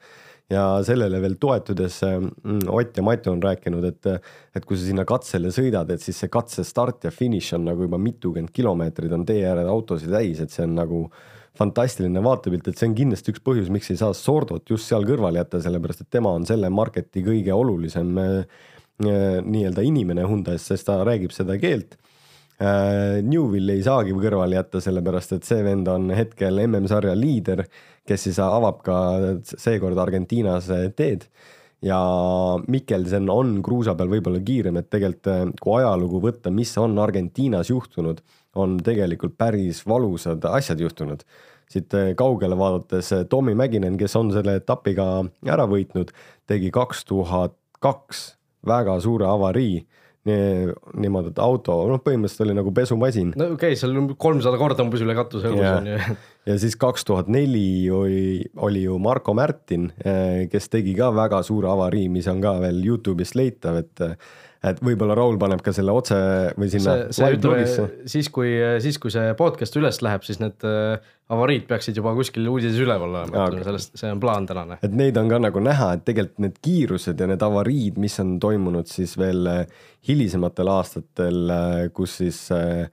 ja 0.51 0.63
sellele 0.83 1.21
veel 1.23 1.37
toetudes 1.41 2.01
mm, 2.03 2.65
Ott 2.69 2.97
ja 2.97 3.03
Matu 3.03 3.31
on 3.31 3.41
rääkinud, 3.41 3.85
et, 3.87 4.09
et 4.55 4.65
kui 4.65 4.77
sa 4.77 4.87
sinna 4.89 5.05
katsele 5.07 5.53
sõidad, 5.55 5.89
et 5.93 6.03
siis 6.03 6.19
see 6.19 6.31
katse 6.33 6.65
start 6.67 7.07
ja 7.07 7.13
finiš 7.13 7.53
on 7.57 7.69
nagu 7.69 7.87
juba 7.87 7.99
mitukümmend 8.01 8.51
kilomeetrit 8.53 9.15
on 9.15 9.23
tee 9.25 9.45
ääred 9.47 9.69
autosid 9.69 10.11
täis, 10.13 10.43
et 10.43 10.51
see 10.51 10.67
on 10.67 10.75
nagu 10.77 11.05
äh, 11.07 11.43
fantastiline 11.57 12.21
vaatepilt, 12.25 12.67
et 12.67 12.79
see 12.79 12.89
on 12.89 12.95
kindlasti 12.97 13.33
üks 13.33 13.43
põhjus, 13.45 13.71
miks 13.73 13.91
ei 13.93 13.99
saa 13.99 14.13
Sordot 14.17 14.69
just 14.69 14.89
seal 14.89 15.05
kõrvale 15.07 15.41
jätta, 15.41 15.61
sellepärast 15.63 16.05
et 16.05 16.13
tema 16.13 16.33
on 16.33 16.47
selle 16.49 16.69
marketi 16.73 17.23
kõige 17.25 17.53
olulisem 17.53 18.15
äh, 18.21 18.63
äh, 19.05 19.37
nii-öelda 19.45 19.85
inimene 19.85 20.25
Hyundai's, 20.29 20.65
sest 20.71 20.89
ta 20.89 21.01
räägib 21.05 21.35
seda 21.35 21.59
keelt 21.61 21.97
äh,. 22.57 23.21
Newville 23.25 23.77
ei 23.77 23.85
saagi 23.85 24.15
kõrvale 24.17 24.57
jätta, 24.57 24.81
sellepärast 24.81 25.37
et 25.37 25.47
see 25.47 25.61
vend 25.65 25.89
on 25.91 26.09
hetkel 26.15 26.61
MM-sarja 26.65 27.13
liider, 27.17 27.67
kes 28.07 28.27
siis 28.27 28.39
avab 28.43 28.81
ka 28.83 28.97
seekord 29.43 29.97
Argentiinas 29.97 30.69
teed 30.97 31.27
ja 31.83 31.99
Mikkelsen 32.67 33.29
on 33.31 33.57
kruusa 33.63 33.95
peal 33.95 34.11
võib-olla 34.11 34.39
kiirem, 34.43 34.79
et 34.79 34.89
tegelikult 34.91 35.31
äh, 35.31 35.43
kui 35.59 35.81
ajalugu 35.81 36.21
võtta, 36.23 36.51
mis 36.51 36.71
on 36.79 36.97
Argentiinas 36.99 37.71
juhtunud 37.71 38.23
on 38.55 38.77
tegelikult 38.83 39.37
päris 39.37 39.83
valusad 39.87 40.45
asjad 40.49 40.79
juhtunud. 40.79 41.23
siit 41.69 41.93
eh, 41.97 42.11
kaugele 42.15 42.57
vaadates 42.57 43.11
eh, 43.15 43.25
Tommy 43.29 43.55
Mäkinen, 43.57 43.97
kes 43.97 44.15
on 44.15 44.29
selle 44.33 44.59
etapiga 44.59 45.23
ära 45.49 45.65
võitnud, 45.65 46.11
tegi 46.47 46.69
kaks 46.71 47.05
tuhat 47.09 47.55
kaks 47.81 48.35
väga 48.67 48.99
suure 49.01 49.25
avarii 49.27 49.81
niimoodi, 50.23 51.33
et 51.33 51.39
auto, 51.43 51.75
noh, 51.89 51.99
põhimõtteliselt 52.03 52.45
oli 52.45 52.55
nagu 52.55 52.71
pesumasin. 52.75 53.33
no 53.35 53.49
okei 53.53 53.73
okay,, 53.73 53.79
seal 53.79 53.97
kolmsada 54.15 54.59
korda 54.61 54.85
umbes 54.85 55.03
üle 55.03 55.15
katuse 55.17 55.51
õhus 55.51 55.67
on 55.67 55.89
ju. 55.91 55.97
ja 56.49 56.55
siis 56.61 56.77
kaks 56.79 57.03
tuhat 57.09 57.31
neli 57.33 57.89
oli, 57.91 58.39
oli 58.63 58.85
ju 58.85 58.95
Marko 59.03 59.35
Märtin, 59.35 59.89
eh, 59.99 60.45
kes 60.51 60.71
tegi 60.71 60.95
ka 60.95 61.11
väga 61.15 61.43
suure 61.43 61.71
avarii, 61.73 62.07
mis 62.13 62.29
on 62.31 62.39
ka 62.43 62.55
veel 62.63 62.79
Youtube'ist 62.87 63.35
leitav, 63.39 63.81
et 63.83 64.05
et 64.63 64.79
võib-olla 64.83 65.15
Raul 65.17 65.37
paneb 65.41 65.61
ka 65.63 65.73
selle 65.75 65.93
otse 65.95 66.17
või 66.59 66.69
sinna 66.71 66.95
see, 67.09 67.17
see 67.17 67.35
ütleme 67.35 67.65
siis, 68.09 68.29
kui, 68.33 68.53
siis 68.83 68.99
kui 69.01 69.11
see 69.13 69.33
podcast 69.39 69.75
üles 69.79 69.99
läheb, 70.05 70.23
siis 70.27 70.39
need 70.39 70.63
äh, 70.67 71.03
avariid 71.33 71.65
peaksid 71.69 71.97
juba 71.99 72.13
kuskil 72.17 72.47
uudises 72.51 72.79
üleval 72.83 73.09
olema, 73.11 73.47
ütleme 73.47 73.67
sellest, 73.67 73.95
see 73.99 74.11
on 74.11 74.21
plaan 74.23 74.47
tänane. 74.49 74.79
et 74.83 74.95
neid 74.95 75.17
on 75.19 75.31
ka 75.31 75.39
nagu 75.43 75.63
näha, 75.63 75.93
et 75.97 76.05
tegelikult 76.07 76.43
need 76.45 76.59
kiirused 76.63 77.19
ja 77.19 77.29
need 77.29 77.43
avariid, 77.45 77.99
mis 78.01 78.19
on 78.23 78.37
toimunud 78.43 78.89
siis 78.91 79.17
veel 79.19 79.49
äh, 79.51 79.81
hilisematel 80.07 80.71
aastatel, 80.73 81.41
äh, 81.53 81.79
kus 81.95 82.19
siis 82.21 82.45
äh, 82.55 82.87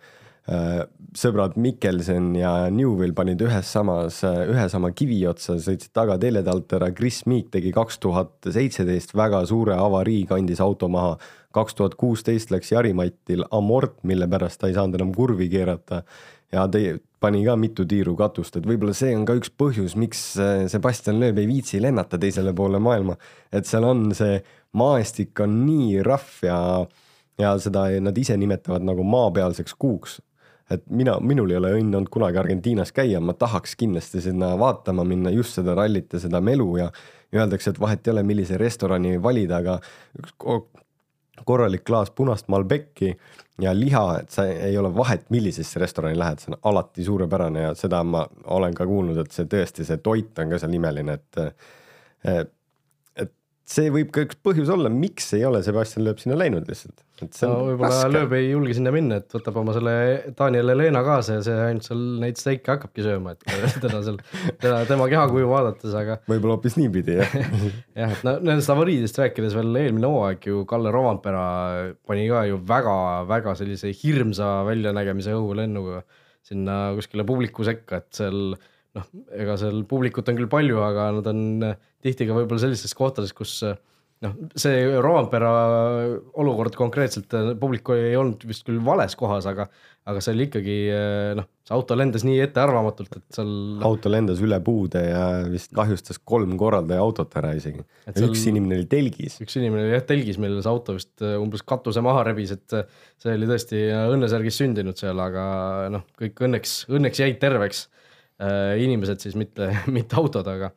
sõbrad 1.16 1.56
Mikkelsen 1.60 2.32
ja 2.38 2.52
Newvil 2.74 3.12
panid 3.14 3.42
ühes 3.42 3.68
samas, 3.70 4.20
ühe 4.24 4.64
sama 4.72 4.90
kivi 4.96 5.20
otsa, 5.30 5.56
sõitsid 5.62 5.92
taga 5.94 6.16
teljede 6.18 6.50
alt 6.50 6.72
ära, 6.74 6.88
Chris 6.94 7.22
Meek 7.30 7.52
tegi 7.54 7.70
kaks 7.74 8.00
tuhat 8.02 8.50
seitseteist 8.50 9.14
väga 9.14 9.44
suure 9.50 9.76
avarii, 9.78 10.24
kandis 10.30 10.62
auto 10.62 10.90
maha 10.90 11.16
kaks 11.54 11.74
tuhat 11.78 11.96
kuusteist 11.98 12.52
läks 12.54 12.70
Jari-Matil 12.72 13.44
amort, 13.50 13.98
mille 14.06 14.28
pärast 14.30 14.60
ta 14.60 14.70
ei 14.70 14.76
saanud 14.76 15.00
enam 15.00 15.14
kurvi 15.14 15.48
keerata 15.50 16.04
ja 16.52 16.66
te, 16.70 17.00
pani 17.20 17.42
ka 17.46 17.56
mitu 17.58 17.84
tiiru 17.88 18.14
katust, 18.18 18.56
et 18.58 18.66
võib-olla 18.66 18.94
see 18.96 19.12
on 19.16 19.26
ka 19.28 19.36
üks 19.38 19.52
põhjus, 19.58 19.96
miks 19.98 20.22
äh, 20.40 20.64
Sebastian 20.70 21.20
Loeb 21.20 21.38
ei 21.42 21.48
viitsi 21.50 21.82
lennata 21.82 22.18
teisele 22.20 22.54
poole 22.56 22.80
maailma. 22.82 23.16
et 23.52 23.66
seal 23.66 23.86
on 23.86 24.10
see 24.16 24.40
maastik 24.78 25.40
on 25.42 25.60
nii 25.66 26.02
rahv 26.06 26.44
ja, 26.46 26.58
ja 27.38 27.54
seda 27.58 27.88
nad 28.02 28.18
ise 28.18 28.36
nimetavad 28.38 28.86
nagu 28.86 29.04
maapealseks 29.06 29.74
kuuks. 29.74 30.20
Et 30.70 30.84
mina, 30.90 31.16
minul 31.20 31.50
ei 31.50 31.58
ole 31.58 31.72
õnne 31.78 31.98
olnud 31.98 32.10
kunagi 32.12 32.38
Argentiinas 32.40 32.92
käia, 32.94 33.20
ma 33.20 33.34
tahaks 33.38 33.74
kindlasti 33.80 34.22
sinna 34.24 34.52
vaatama 34.58 35.04
minna, 35.08 35.32
just 35.34 35.58
seda 35.58 35.74
rallit 35.78 36.12
ja 36.14 36.20
seda 36.22 36.40
melu 36.44 36.68
ja 36.78 36.90
öeldakse, 37.34 37.72
et 37.72 37.80
vahet 37.80 38.06
ei 38.06 38.14
ole, 38.14 38.22
millise 38.26 38.58
restorani 38.60 39.16
valida, 39.22 39.60
aga 39.60 39.78
üks 40.20 40.36
korralik 41.46 41.84
klaas 41.88 42.10
punast 42.12 42.50
Malbecki 42.52 43.14
ja 43.60 43.72
liha, 43.74 44.04
et 44.20 44.30
sa 44.34 44.44
ei 44.50 44.76
ole 44.78 44.92
vahet, 44.94 45.26
millisesse 45.32 45.80
restorani 45.80 46.18
lähed, 46.18 46.42
see 46.42 46.52
on 46.52 46.58
alati 46.70 47.04
suurepärane 47.06 47.66
ja 47.68 47.74
seda 47.78 48.02
ma 48.04 48.24
olen 48.54 48.76
ka 48.76 48.86
kuulnud, 48.88 49.18
et 49.22 49.34
see 49.34 49.48
tõesti, 49.50 49.86
see 49.88 50.00
toit 50.04 50.38
on 50.42 50.52
ka 50.52 50.60
seal 50.60 50.74
imeline, 50.76 51.16
et 51.18 52.50
see 53.70 53.92
võib 53.94 54.10
ka 54.14 54.24
üks 54.26 54.38
põhjus 54.42 54.70
olla, 54.72 54.90
miks 54.92 55.32
ei 55.38 55.44
ole 55.46 55.62
Sebastian 55.66 56.04
Loeb 56.06 56.20
sinna 56.22 56.38
läinud 56.38 56.68
lihtsalt. 56.68 57.04
No 57.46 57.50
võib-olla 57.68 58.08
Loeb 58.10 58.32
ei 58.38 58.46
julge 58.50 58.74
sinna 58.76 58.92
minna, 58.94 59.18
et 59.20 59.34
võtab 59.34 59.58
oma 59.60 59.74
selle 59.76 59.92
Daniel 60.38 60.72
Helena 60.72 61.02
kaasa 61.06 61.38
ja 61.38 61.44
see 61.46 61.58
ainult 61.66 61.86
seal 61.86 62.00
neid 62.22 62.40
steike 62.40 62.72
hakkabki 62.74 63.04
sööma, 63.04 63.34
et 63.34 63.44
teda 63.84 64.00
seal, 64.06 64.16
teda, 64.62 64.80
tema 64.88 65.08
kehakuju 65.12 65.50
vaadates, 65.50 65.94
aga. 66.00 66.20
võib-olla 66.30 66.56
hoopis 66.56 66.78
niipidi 66.80 67.18
jah 67.18 67.36
jah, 68.00 68.14
et 68.16 68.24
no 68.26 68.36
nendest 68.38 68.72
avariidest 68.72 69.20
rääkides 69.20 69.56
veel 69.58 69.82
eelmine 69.82 70.10
hooaeg 70.10 70.50
ju 70.50 70.64
Kalle 70.70 70.94
Rovampera 70.94 71.44
pani 72.08 72.26
ka 72.30 72.46
ju 72.48 72.60
väga-väga 72.70 73.56
sellise 73.60 73.92
hirmsa 74.02 74.60
väljanägemise 74.68 75.36
õhulennuga 75.36 76.04
sinna 76.46 76.82
kuskile 76.96 77.26
publiku 77.28 77.66
sekka, 77.66 78.00
et 78.00 78.16
seal 78.16 78.54
noh, 78.96 79.06
ega 79.36 79.56
seal 79.60 79.84
publikut 79.88 80.28
on 80.30 80.38
küll 80.38 80.50
palju, 80.50 80.80
aga 80.82 81.10
nad 81.18 81.28
on 81.30 81.42
tihti 82.02 82.26
ka 82.28 82.36
võib-olla 82.36 82.62
sellistes 82.62 82.96
kohtades, 82.96 83.34
kus 83.36 83.58
noh, 84.24 84.34
see 84.58 84.82
Roampera 85.00 85.50
olukord 86.40 86.76
konkreetselt, 86.78 87.32
publik 87.60 87.92
ei 87.94 88.16
olnud 88.18 88.42
vist 88.48 88.66
küll 88.66 88.80
vales 88.84 89.16
kohas, 89.18 89.46
aga, 89.50 89.66
aga 90.10 90.22
see 90.24 90.34
oli 90.36 90.46
ikkagi 90.48 90.76
noh, 91.38 91.48
see 91.66 91.76
auto 91.76 91.96
lendas 91.98 92.26
nii 92.28 92.40
ettearvamatult, 92.44 93.20
et 93.20 93.38
seal. 93.38 93.52
auto 93.86 94.12
lendas 94.12 94.42
üle 94.44 94.58
puude 94.64 95.04
ja 95.06 95.22
vist 95.50 95.72
kahjustas 95.76 96.20
kolm 96.20 96.56
korraldaja 96.60 97.04
autot 97.04 97.38
ära 97.40 97.54
isegi. 97.58 97.84
üks 98.10 98.44
inimene 98.50 98.80
oli 98.80 98.90
telgis. 98.90 99.40
üks 99.44 99.56
inimene 99.60 99.86
oli 99.86 99.96
jah 99.96 100.04
telgis, 100.08 100.40
millel 100.42 100.60
see 100.64 100.74
auto 100.74 100.98
vist 100.98 101.24
umbes 101.30 101.64
katuse 101.64 102.04
maha 102.04 102.26
rebis, 102.28 102.52
et 102.58 102.80
see 103.20 103.36
oli 103.36 103.48
tõesti 103.48 103.86
õnnesärgis 104.16 104.60
sündinud 104.62 105.00
seal, 105.00 105.20
aga 105.22 105.46
noh, 105.96 106.04
kõik 106.20 106.44
õnneks, 106.48 106.82
õnneks 106.92 107.24
jäid 107.24 107.40
terveks 107.40 107.88
Äh, 108.40 108.78
inimesed 108.80 109.20
siis, 109.20 109.34
mitte, 109.36 109.68
mitte 109.96 110.16
autod, 110.16 110.46
aga, 110.48 110.70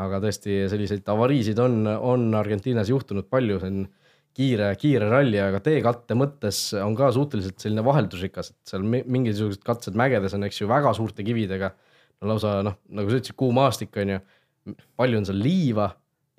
aga 0.00 0.20
tõesti 0.24 0.62
selliseid 0.72 1.08
avariisid 1.12 1.58
on, 1.60 1.82
on 1.86 2.30
Argentiinas 2.38 2.88
juhtunud 2.92 3.28
palju, 3.32 3.58
see 3.60 3.72
on 3.72 3.82
kiire, 4.36 4.70
kiire 4.80 5.08
ralli, 5.12 5.36
aga 5.42 5.60
teekatte 5.64 6.16
mõttes 6.16 6.60
on 6.80 6.96
ka 6.96 7.10
suhteliselt 7.12 7.60
selline 7.60 7.84
vaheldusrikas, 7.84 8.52
et 8.54 8.72
seal 8.72 8.86
mingisugused 8.86 9.64
katsed 9.66 9.98
mägedes 9.98 10.36
on, 10.36 10.46
eks 10.48 10.62
ju, 10.62 10.70
väga 10.70 10.94
suurte 10.96 11.24
kividega. 11.26 11.72
no 12.22 12.30
lausa 12.30 12.60
noh, 12.64 12.78
nagu 12.94 13.10
sa 13.10 13.18
ütlesid, 13.18 13.36
kuum 13.36 13.58
maastik 13.58 13.96
on 14.00 14.14
ju, 14.14 14.20
palju 14.96 15.20
on 15.20 15.28
seal 15.28 15.42
liiva, 15.42 15.90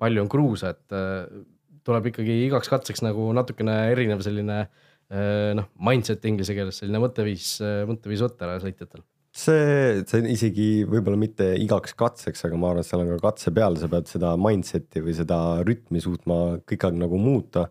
palju 0.02 0.24
on 0.24 0.32
kruusa, 0.32 0.74
et 0.74 0.96
äh, 0.96 1.44
tuleb 1.86 2.10
ikkagi 2.10 2.40
igaks 2.48 2.72
katseks 2.72 3.04
nagu 3.04 3.28
natukene 3.36 3.76
erinev 3.92 4.24
selline 4.26 4.64
äh, 4.64 5.52
noh, 5.54 5.70
mindset 5.78 6.24
inglise 6.26 6.56
keeles, 6.56 6.82
selline 6.82 7.02
mõtteviis, 7.04 7.58
mõtteviis 7.86 8.24
võtta 8.26 8.56
sõitjatel 8.64 9.04
see, 9.34 10.04
see 10.06 10.30
isegi 10.34 10.68
võib-olla 10.88 11.18
mitte 11.18 11.50
igaks 11.60 11.96
katseks, 11.98 12.46
aga 12.46 12.58
ma 12.58 12.70
arvan, 12.70 12.84
et 12.84 12.88
seal 12.88 13.02
on 13.02 13.12
ka 13.16 13.20
katse 13.28 13.52
peal, 13.54 13.76
sa 13.80 13.90
pead 13.90 14.08
seda 14.10 14.34
mindset'i 14.40 15.02
või 15.04 15.14
seda 15.18 15.38
rütmi 15.66 16.02
suutma 16.02 16.40
kõik 16.68 16.86
aeg 16.86 16.98
nagu 17.02 17.18
muuta 17.20 17.66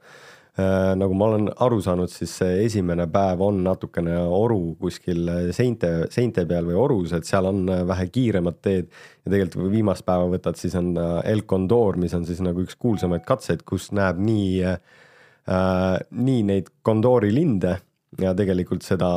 äh,. 0.60 0.91
nagu 1.00 1.15
ma 1.17 1.29
olen 1.32 1.48
aru 1.65 1.79
saanud, 1.82 2.12
siis 2.12 2.36
see 2.41 2.60
esimene 2.65 3.08
päev 3.12 3.41
on 3.48 3.63
natukene 3.65 4.17
oru 4.27 4.75
kuskil 4.82 5.32
seinte, 5.55 5.93
seinte 6.13 6.43
peal 6.50 6.67
või 6.67 6.77
orus, 6.77 7.15
et 7.15 7.29
seal 7.29 7.48
on 7.50 7.63
vähe 7.88 8.10
kiiremad 8.12 8.60
teed. 8.62 8.91
ja 9.24 9.32
tegelikult 9.32 9.63
kui 9.63 9.74
viimast 9.77 10.05
päeva 10.05 10.27
võtad, 10.36 10.60
siis 10.60 10.75
on 10.79 10.91
El 11.24 11.46
Condor, 11.48 11.98
mis 11.98 12.13
on 12.13 12.27
siis 12.27 12.43
nagu 12.43 12.67
üks 12.67 12.75
kuulsamaid 12.75 13.24
katseid, 13.25 13.63
kus 13.63 13.91
näeb 13.96 14.20
nii 14.20 14.62
äh,, 14.67 14.77
nii 16.12 16.46
neid 16.51 16.70
Condori 16.84 17.32
linde 17.34 17.79
ja 18.22 18.34
tegelikult 18.38 18.86
seda 18.86 19.10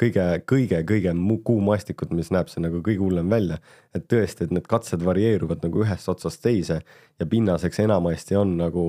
kõige, 0.00 0.24
kõige, 0.48 0.82
kõige 0.88 1.14
kuumastikut, 1.44 2.12
mis 2.16 2.30
näeb 2.34 2.50
see 2.52 2.62
nagu 2.64 2.82
kõige 2.84 3.02
hullem 3.02 3.30
välja. 3.30 3.58
et 3.94 4.06
tõesti, 4.08 4.44
et 4.44 4.52
need 4.54 4.66
katsed 4.68 5.02
varieeruvad 5.04 5.64
nagu 5.64 5.82
ühest 5.82 6.08
otsast 6.08 6.42
teise 6.42 6.80
ja 7.18 7.26
pinnaseks 7.26 7.80
enamasti 7.80 8.36
on 8.36 8.56
nagu 8.58 8.84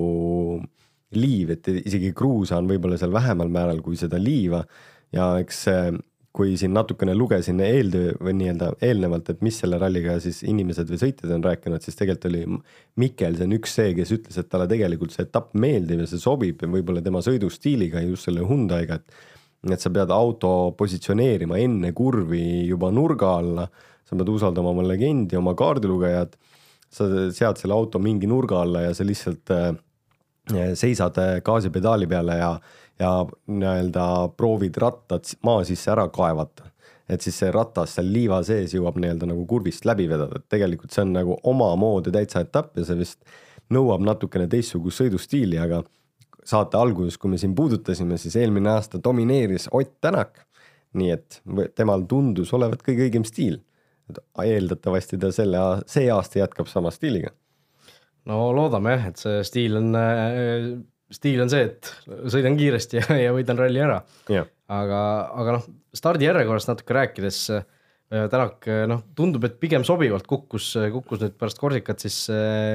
liiv, 1.16 1.50
et 1.50 1.68
isegi 1.68 2.12
kruusa 2.14 2.60
on 2.60 2.68
võib-olla 2.70 2.98
seal 2.98 3.12
vähemal 3.12 3.48
määral 3.48 3.82
kui 3.82 3.96
seda 3.96 4.18
liiva. 4.18 4.64
ja 5.12 5.38
eks 5.42 5.66
kui 6.32 6.54
siin 6.58 6.74
natukene 6.74 7.14
lugesin 7.18 7.58
eeltöö 7.64 8.12
või 8.22 8.36
nii-öelda 8.38 8.70
eelnevalt, 8.86 9.32
et 9.32 9.40
mis 9.42 9.56
selle 9.58 9.80
ralliga 9.82 10.14
siis 10.22 10.44
inimesed 10.46 10.90
või 10.92 11.00
sõitjad 11.02 11.32
on 11.34 11.42
rääkinud, 11.44 11.82
siis 11.82 11.98
tegelikult 11.98 12.28
oli 12.30 12.42
Mikkelsen 13.02 13.56
üks 13.56 13.74
see, 13.80 13.96
kes 13.98 14.14
ütles, 14.14 14.38
et 14.38 14.48
talle 14.50 14.68
tegelikult 14.70 15.14
see 15.14 15.26
etapp 15.26 15.56
meeldib 15.58 16.04
ja 16.04 16.06
see 16.10 16.22
sobib 16.22 16.62
ja 16.62 16.70
võib-olla 16.70 17.02
tema 17.02 17.22
sõidustiiliga 17.26 18.04
just 18.06 18.28
selle 18.28 18.46
Hyundai'ga, 18.46 19.00
et 19.00 19.39
et 19.68 19.82
sa 19.82 19.90
pead 19.92 20.12
auto 20.14 20.72
positsioneerima 20.78 21.58
enne 21.60 21.92
kurvi 21.92 22.64
juba 22.68 22.90
nurga 22.94 23.34
alla, 23.40 23.66
sa 24.08 24.16
pead 24.16 24.32
usaldama 24.32 24.72
oma 24.72 24.86
legendi, 24.86 25.36
oma 25.36 25.54
kaardilugejat, 25.58 26.36
sa 26.90 27.06
sead 27.30 27.60
selle 27.60 27.76
auto 27.76 28.00
mingi 28.02 28.28
nurga 28.30 28.62
alla 28.64 28.86
ja 28.86 28.94
sa 28.96 29.04
lihtsalt 29.06 29.52
äh, 29.54 29.74
seisad 30.74 31.18
äh, 31.20 31.36
gaasipedaali 31.44 32.08
peale 32.10 32.38
ja, 32.40 32.50
ja 32.98 33.12
nii-öelda 33.46 34.06
proovid 34.36 34.80
rattad 34.80 35.28
maa 35.46 35.62
sisse 35.68 35.92
ära 35.92 36.08
kaevata. 36.08 36.70
et 37.10 37.24
siis 37.26 37.40
see 37.42 37.50
ratas 37.50 37.96
seal 37.96 38.06
liiva 38.06 38.36
sees 38.46 38.70
jõuab 38.70 38.98
nii-öelda 39.02 39.26
nagu 39.26 39.42
kurvist 39.50 39.84
läbi 39.84 40.04
vedada, 40.08 40.38
et 40.38 40.46
tegelikult 40.48 40.94
see 40.94 41.02
on 41.02 41.14
nagu 41.16 41.38
omamoodi 41.42 42.12
täitsa 42.14 42.44
etapp 42.44 42.78
ja 42.78 42.84
see 42.86 42.98
vist 43.00 43.18
nõuab 43.74 44.02
natukene 44.06 44.46
teistsugust 44.50 45.02
sõidustiili, 45.02 45.58
aga 45.58 45.82
saate 46.50 46.78
alguses, 46.80 47.18
kui 47.20 47.32
me 47.32 47.40
siin 47.40 47.54
puudutasime, 47.56 48.18
siis 48.20 48.36
eelmine 48.40 48.72
aasta 48.74 49.00
domineeris 49.02 49.68
Ott 49.76 49.98
Tänak. 50.00 50.46
nii 50.90 51.10
et 51.14 51.36
temal 51.78 52.02
tundus 52.10 52.50
olevat 52.56 52.80
kõige 52.82 53.04
õigem 53.06 53.26
stiil. 53.26 53.60
eeldatavasti 54.42 55.18
ta 55.22 55.28
selle, 55.30 55.58
see 55.86 56.08
aasta 56.10 56.40
jätkab 56.40 56.66
sama 56.66 56.90
stiiliga. 56.90 57.30
no 58.26 58.50
loodame 58.54 58.96
jah, 58.96 59.10
et 59.12 59.20
see 59.22 59.42
stiil 59.46 59.76
on, 59.78 59.92
stiil 61.10 61.42
on 61.44 61.52
see, 61.52 61.68
et 61.68 61.92
sõidan 62.26 62.58
kiiresti 62.58 62.98
ja, 62.98 63.20
ja 63.26 63.34
võidan 63.36 63.58
ralli 63.58 63.84
ära. 63.86 64.00
aga, 64.68 65.02
aga 65.42 65.58
noh, 65.58 65.68
stardijärjekorrast 65.94 66.72
natuke 66.72 66.98
rääkides 66.98 67.44
Tänak 68.10 68.66
noh, 68.90 69.04
tundub, 69.14 69.44
et 69.46 69.60
pigem 69.62 69.84
sobivalt 69.86 70.24
kukkus, 70.26 70.72
kukkus 70.90 71.20
nüüd 71.22 71.36
pärast 71.38 71.60
Korsikat 71.62 72.02
siis 72.02 72.24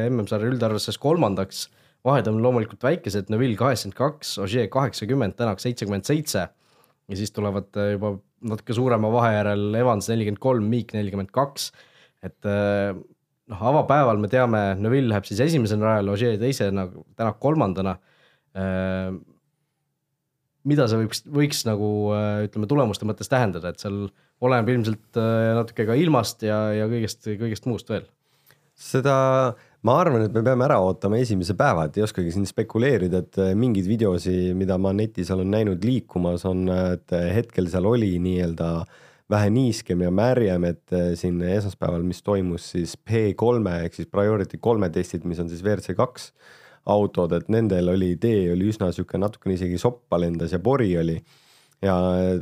MM-sarja 0.08 0.48
üldarvestuses 0.48 0.96
kolmandaks 1.03 1.65
vahed 2.06 2.30
on 2.30 2.40
loomulikult 2.44 2.86
väikesed, 2.86 3.32
Neville 3.34 3.58
kaheksakümmend 3.60 3.98
kaks, 3.98 4.38
Ogier 4.44 4.70
kaheksakümmend, 4.72 5.38
Tänak 5.40 5.62
seitsekümmend 5.64 6.06
seitse. 6.06 6.48
ja 7.10 7.18
siis 7.18 7.32
tulevad 7.32 7.70
äh, 7.78 7.92
juba 7.94 8.16
natuke 8.46 8.74
suurema 8.74 9.12
vahe 9.14 9.36
järel 9.36 9.76
Evans 9.78 10.10
nelikümmend 10.10 10.42
kolm, 10.42 10.66
Meek 10.70 10.94
nelikümmend 10.94 11.32
kaks. 11.34 11.72
et 12.24 12.50
äh, 12.50 12.94
noh, 13.48 13.62
avapäeval 13.72 14.22
me 14.22 14.30
teame, 14.30 14.64
Neville 14.82 15.10
läheb 15.14 15.26
siis 15.26 15.42
esimesena 15.48 15.92
rajale, 15.92 16.12
Ogier 16.12 16.38
teisena, 16.42 16.88
Tänak 17.16 17.40
kolmandana. 17.40 17.98
Äh, 18.56 19.16
mida 20.66 20.88
see 20.90 20.98
võiks, 21.04 21.22
võiks 21.30 21.60
nagu 21.68 21.88
ütleme, 22.42 22.66
tulemuste 22.66 23.06
mõttes 23.06 23.30
tähendada, 23.30 23.70
et 23.70 23.84
seal 23.84 24.08
oleneb 24.42 24.72
ilmselt 24.74 25.20
natuke 25.60 25.86
ka 25.86 25.94
ilmast 25.94 26.42
ja, 26.42 26.58
ja 26.74 26.88
kõigest, 26.90 27.22
kõigest 27.38 27.68
muust 27.70 27.92
veel. 27.94 28.08
seda 28.74 29.14
ma 29.86 30.00
arvan, 30.01 30.25
et 30.25 30.34
me 30.34 30.42
peame 30.42 30.65
ära 30.65 30.80
ootama 30.82 31.20
esimese 31.22 31.54
päeva, 31.58 31.86
et 31.86 31.98
ei 32.00 32.06
oskagi 32.06 32.32
siin 32.34 32.48
spekuleerida, 32.50 33.22
et 33.22 33.42
mingeid 33.58 33.86
videosi, 33.86 34.54
mida 34.58 34.80
ma 34.82 34.94
netis 34.98 35.30
olen 35.34 35.51
näinud 35.54 35.84
liikumas, 35.86 36.46
on, 36.50 36.65
et 36.74 37.13
hetkel 37.36 37.70
seal 37.70 37.86
oli 37.92 38.15
nii-öelda 38.24 38.72
äh, 38.82 39.04
vähe 39.30 39.50
niiskem 39.50 40.04
ja 40.06 40.12
märjem, 40.13 40.68
et 40.70 40.94
äh, 40.94 41.13
siin 41.18 41.42
esmaspäeval, 41.42 42.04
mis 42.06 42.22
toimus 42.25 42.70
siis 42.75 42.94
P3 42.98 43.74
ehk 43.86 43.98
siis 43.98 44.10
priority 44.12 44.60
kolme 44.62 44.89
testid, 44.94 45.25
mis 45.25 45.42
on 45.42 45.50
siis 45.50 45.63
WRC 45.65 45.96
kaks 45.98 46.30
autod, 46.94 47.34
et 47.34 47.50
nendel 47.50 47.89
oli 47.96 48.13
tee 48.22 48.51
oli 48.54 48.70
üsna 48.70 48.92
sihuke 48.94 49.18
natukene 49.18 49.58
isegi 49.58 49.80
soppa 49.82 50.20
lendas 50.22 50.54
ja 50.54 50.62
pori 50.62 50.92
oli. 51.01 51.18
Ja 51.84 51.96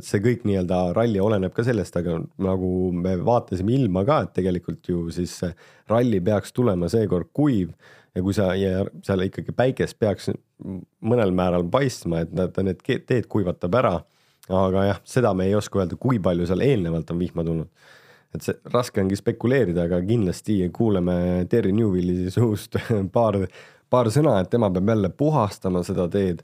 see 0.04 0.22
kõik 0.24 0.46
nii-öelda 0.46 0.80
ralli 0.96 1.20
oleneb 1.20 1.52
ka 1.54 1.64
sellest, 1.66 1.96
aga 2.00 2.20
nagu 2.42 2.70
me 2.94 3.16
vaatasime 3.24 3.74
ilma 3.74 4.04
ka, 4.06 4.22
et 4.24 4.32
tegelikult 4.38 4.88
ju 4.88 5.08
siis 5.14 5.36
ralli 5.90 6.20
peaks 6.24 6.54
tulema 6.54 6.88
seekord 6.92 7.32
kuiv 7.32 7.74
ja 8.14 8.22
kui 8.22 8.36
sa 8.36 8.52
ja 8.58 8.84
seal 9.02 9.26
ikkagi 9.26 9.52
päikest 9.56 9.98
peaks 9.98 10.30
mõnel 11.04 11.34
määral 11.34 11.66
paistma, 11.70 12.22
et 12.22 12.34
ta 12.54 12.62
need 12.62 12.82
teed 12.84 13.26
kuivatab 13.28 13.80
ära 13.82 13.98
aga 14.52 14.88
jah, 14.88 15.00
seda 15.08 15.32
me 15.34 15.46
ei 15.48 15.54
oska 15.56 15.80
öelda, 15.80 15.96
kui 16.00 16.18
palju 16.22 16.46
seal 16.48 16.64
eelnevalt 16.64 17.10
on 17.10 17.20
vihma 17.20 17.44
tulnud. 17.44 17.68
et 18.34 18.42
see 18.42 18.56
raske 18.66 18.98
ongi 18.98 19.14
spekuleerida, 19.14 19.84
aga 19.86 20.00
kindlasti 20.02 20.56
kuuleme 20.74 21.46
Terry 21.50 21.70
Newvilli 21.72 22.32
suust 22.34 22.74
paar, 23.16 23.38
paar 23.90 24.10
sõna, 24.10 24.40
et 24.42 24.50
tema 24.50 24.72
peab 24.74 24.90
jälle 24.90 25.10
puhastama 25.14 25.84
seda 25.86 26.08
teed. 26.10 26.42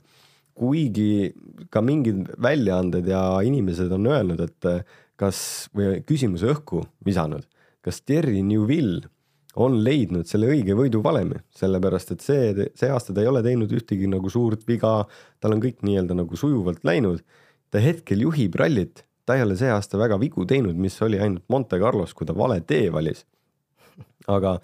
Kuigi 0.61 1.31
ka 1.73 1.81
mingid 1.81 2.27
väljaanded 2.41 3.07
ja 3.09 3.21
inimesed 3.45 3.91
on 3.97 4.05
öelnud, 4.11 4.43
et 4.45 4.69
kas 5.17 5.39
või 5.73 6.03
küsimuse 6.05 6.51
õhku 6.53 6.83
visanud, 7.05 7.47
kas 7.81 8.01
Terry 8.05 8.43
Newvill 8.45 9.01
on 9.59 9.81
leidnud 9.83 10.29
selle 10.29 10.47
õige 10.53 10.77
võiduvalemi, 10.77 11.41
sellepärast 11.57 12.13
et 12.13 12.23
see, 12.23 12.67
see 12.77 12.91
aasta 12.93 13.13
ta 13.13 13.23
ei 13.23 13.29
ole 13.31 13.41
teinud 13.43 13.71
ühtegi 13.75 14.07
nagu 14.07 14.29
suurt 14.31 14.63
viga, 14.69 15.01
tal 15.43 15.57
on 15.57 15.63
kõik 15.63 15.81
nii-öelda 15.83 16.15
nagu 16.21 16.39
sujuvalt 16.39 16.85
läinud 16.87 17.25
ta 17.71 17.81
hetkel 17.81 18.25
juhib 18.25 18.55
rallit, 18.59 19.05
ta 19.25 19.37
ei 19.37 19.45
ole 19.45 19.55
see 19.59 19.71
aasta 19.71 19.99
väga 19.99 20.19
vigu 20.21 20.45
teinud, 20.47 20.75
mis 20.75 20.97
oli 21.03 21.19
ainult 21.23 21.47
Monte 21.49 21.79
Carlos, 21.79 22.13
kui 22.13 22.27
ta 22.27 22.35
vale 22.37 22.59
tee 22.67 22.91
valis. 22.93 23.25
aga 24.27 24.59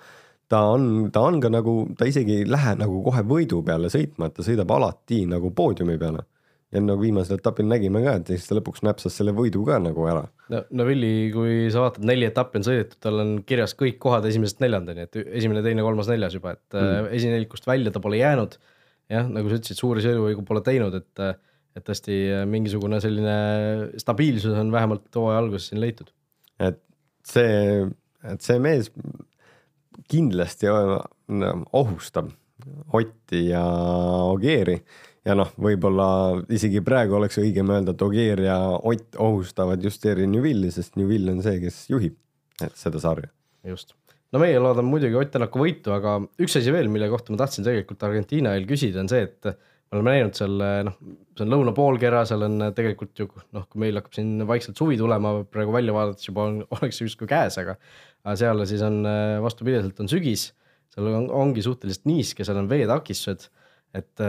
ta 0.52 0.64
on, 0.74 1.10
ta 1.14 1.26
on 1.28 1.42
ka 1.44 1.52
nagu, 1.52 1.76
ta 1.98 2.08
isegi 2.08 2.42
ei 2.42 2.48
lähe 2.48 2.76
nagu 2.80 3.02
kohe 3.06 3.24
võidu 3.28 3.62
peale 3.68 3.92
sõitma, 3.94 4.30
et 4.30 4.38
ta 4.38 4.46
sõidab 4.46 4.72
alati 4.78 5.26
nagu 5.30 5.52
poodiumi 5.56 5.98
peale. 6.02 6.26
ja 6.68 6.82
nagu 6.84 7.00
viimasel 7.00 7.38
etapil 7.40 7.64
nägime 7.64 8.02
ka, 8.04 8.18
et 8.20 8.30
siis 8.34 8.44
ta 8.50 8.58
lõpuks 8.58 8.82
näpsas 8.84 9.16
selle 9.16 9.32
võidu 9.36 9.62
ka 9.68 9.78
nagu 9.80 10.08
ära. 10.12 10.26
no, 10.54 10.64
no 10.72 10.88
Villi, 10.88 11.30
kui 11.32 11.68
sa 11.72 11.86
vaatad, 11.86 12.04
neli 12.08 12.28
etappi 12.28 12.60
on 12.60 12.68
sõidetud, 12.68 13.00
tal 13.04 13.22
on 13.24 13.36
kirjas 13.48 13.76
kõik 13.80 14.00
kohad 14.04 14.28
esimesest 14.28 14.64
neljandani, 14.64 15.08
et 15.08 15.20
esimene, 15.26 15.64
teine, 15.64 15.86
kolmas, 15.86 16.10
neljas 16.12 16.36
juba, 16.36 16.56
et 16.58 16.76
mm. 16.76 17.12
esinelikust 17.20 17.68
välja 17.68 17.94
ta 17.96 18.04
pole 18.04 18.20
jäänud. 18.20 18.58
jah, 19.12 19.30
nagu 19.32 19.48
sa 19.48 19.62
ütlesid, 19.62 19.80
suuri 19.80 20.04
sõiduvigu 20.04 20.44
pole 20.48 20.64
teinud, 20.66 20.96
et 21.00 21.28
et 21.78 21.86
tõesti 21.86 22.16
äh, 22.34 22.44
mingisugune 22.50 22.98
selline 23.04 23.38
stabiilsus 24.02 24.56
on 24.58 24.72
vähemalt 24.74 25.14
hooaja 25.14 25.42
alguses 25.44 25.70
siin 25.70 25.82
leitud. 25.84 26.10
et 26.60 26.80
see, 27.28 27.84
et 28.26 28.42
see 28.42 28.58
mees 28.64 28.90
kindlasti 30.10 30.70
ohustab 31.74 32.32
Otti 32.94 33.48
ja 33.50 33.64
Ogieri. 34.28 34.78
Ja 35.28 35.36
noh, 35.36 35.50
võib-olla 35.60 36.08
isegi 36.56 36.80
praegu 36.84 37.18
oleks 37.18 37.38
õigem 37.42 37.70
öelda, 37.74 37.94
et 37.94 38.04
Ogier 38.06 38.42
ja 38.46 38.58
Ott 38.78 39.18
ohustavad 39.20 39.84
just 39.84 40.02
Terry 40.04 40.28
Newvilli, 40.30 40.72
sest 40.72 40.96
Newvill 41.00 41.34
on 41.34 41.42
see, 41.44 41.60
kes 41.64 41.82
juhib 41.92 42.16
seda 42.80 43.02
sarja. 43.04 43.30
just, 43.68 43.92
no 44.32 44.40
meie 44.40 44.60
loodame 44.60 44.88
muidugi 44.88 45.20
Ott 45.20 45.34
Tänaku 45.34 45.62
võitu, 45.66 45.92
aga 45.96 46.18
üks 46.40 46.56
asi 46.60 46.72
veel, 46.74 46.88
mille 46.92 47.10
kohta 47.12 47.34
ma 47.34 47.42
tahtsin 47.44 47.68
tegelikult 47.68 48.08
Argentiina 48.08 48.56
eel 48.56 48.68
küsida, 48.70 49.04
on 49.04 49.12
see, 49.12 49.28
et 49.28 49.52
me 49.52 50.00
oleme 50.00 50.16
näinud 50.16 50.36
seal 50.36 50.56
noh, 50.88 50.96
see 51.36 51.46
on 51.46 51.54
lõuna 51.54 51.74
poolkera, 51.76 52.24
seal 52.28 52.44
on 52.48 52.70
tegelikult 52.76 53.20
ju 53.20 53.28
noh, 53.56 53.68
kui 53.68 53.84
meil 53.84 54.00
hakkab 54.00 54.16
siin 54.18 54.48
vaikselt 54.48 54.80
suvi 54.80 54.98
tulema, 55.00 55.42
praegu 55.52 55.76
välja 55.76 55.96
vaadates 55.96 56.28
juba 56.28 56.48
on, 56.50 56.62
oleks 56.80 57.04
justkui 57.04 57.30
käes, 57.30 57.60
aga 57.62 57.78
aga 58.28 58.36
seal 58.44 58.64
siis 58.68 58.84
on 58.84 59.02
vastupidiselt 59.44 60.00
on 60.04 60.12
sügis, 60.12 60.50
seal 60.92 61.10
on, 61.14 61.30
ongi 61.32 61.64
suhteliselt 61.64 62.08
niiske, 62.10 62.44
seal 62.44 62.60
on 62.60 62.68
veetakistused, 62.72 63.48
et 63.96 64.24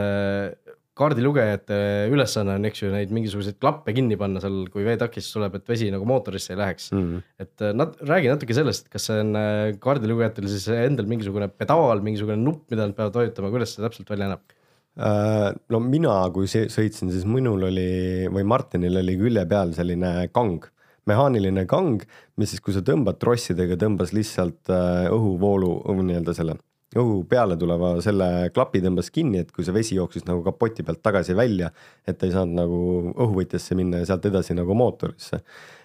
kaardilugejate 0.98 1.78
ülesanne 2.12 2.56
on, 2.58 2.66
eks 2.68 2.82
ju, 2.82 2.90
neid 2.92 3.12
mingisuguseid 3.14 3.58
klappe 3.62 3.94
kinni 3.94 4.18
panna 4.18 4.42
seal, 4.42 4.64
kui 4.72 4.86
veetakistus 4.86 5.36
tuleb, 5.36 5.58
et 5.58 5.70
vesi 5.70 5.90
nagu 5.94 6.06
mootorisse 6.08 6.54
ei 6.54 6.60
läheks 6.60 6.90
mm. 6.94 7.04
-hmm. 7.04 7.26
et 7.44 7.66
nad, 7.78 7.96
räägi 8.10 8.30
natuke 8.32 8.56
sellest, 8.56 8.88
kas 8.92 9.08
see 9.10 9.18
on 9.22 9.34
kaardilugejatel 9.82 10.48
siis 10.50 10.68
endal 10.74 11.10
mingisugune 11.10 11.50
pedaal, 11.50 12.02
mingisugune 12.06 12.38
nupp, 12.42 12.66
mida 12.70 12.86
nad 12.86 12.96
peavad 12.98 13.20
vajutama, 13.20 13.52
kuidas 13.54 13.74
see 13.74 13.84
täpselt 13.84 14.10
välja 14.14 14.32
näeb? 14.32 14.56
Äh, 14.98 15.52
no 15.70 15.78
mina, 15.78 16.16
kui 16.34 16.48
sõitsin, 16.50 17.12
siis 17.14 17.26
minul 17.28 17.68
oli 17.68 18.26
või 18.34 18.42
Martinil 18.50 18.98
oli 18.98 19.14
külje 19.20 19.44
peal 19.46 19.70
selline 19.76 20.12
kang, 20.34 20.66
mehaaniline 21.08 21.64
kang, 21.70 22.04
mis 22.36 22.52
siis, 22.52 22.62
kui 22.64 22.76
sa 22.76 22.84
tõmbad 22.84 23.18
trossidega, 23.22 23.78
tõmbas 23.80 24.14
lihtsalt 24.16 24.72
äh, 24.72 25.08
õhuvoolu 25.14 25.72
nii-öelda 25.98 26.36
selle 26.36 26.58
õhu 26.96 27.18
peale 27.28 27.56
tuleva 27.60 27.98
selle 28.04 28.48
klapi 28.54 28.80
tõmbas 28.80 29.10
kinni, 29.12 29.42
et 29.42 29.50
kui 29.52 29.66
see 29.66 29.74
vesi 29.76 29.98
jooksis 29.98 30.24
nagu 30.28 30.40
kapoti 30.46 30.84
pealt 30.86 31.02
tagasi 31.04 31.36
välja, 31.36 31.68
et 32.08 32.22
ei 32.24 32.32
saanud 32.32 32.56
nagu 32.56 32.78
õhuvõtjasse 33.12 33.76
minna 33.76 34.00
ja 34.00 34.08
sealt 34.08 34.24
edasi 34.30 34.56
nagu 34.56 34.76
mootorisse. 34.78 35.42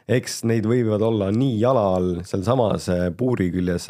eks 0.07 0.43
neid 0.47 0.65
võivad 0.67 1.03
olla 1.03 1.29
nii 1.31 1.59
jala 1.59 1.83
all, 1.97 2.23
sealsamas 2.27 2.89
puuri 3.17 3.51
küljes 3.51 3.89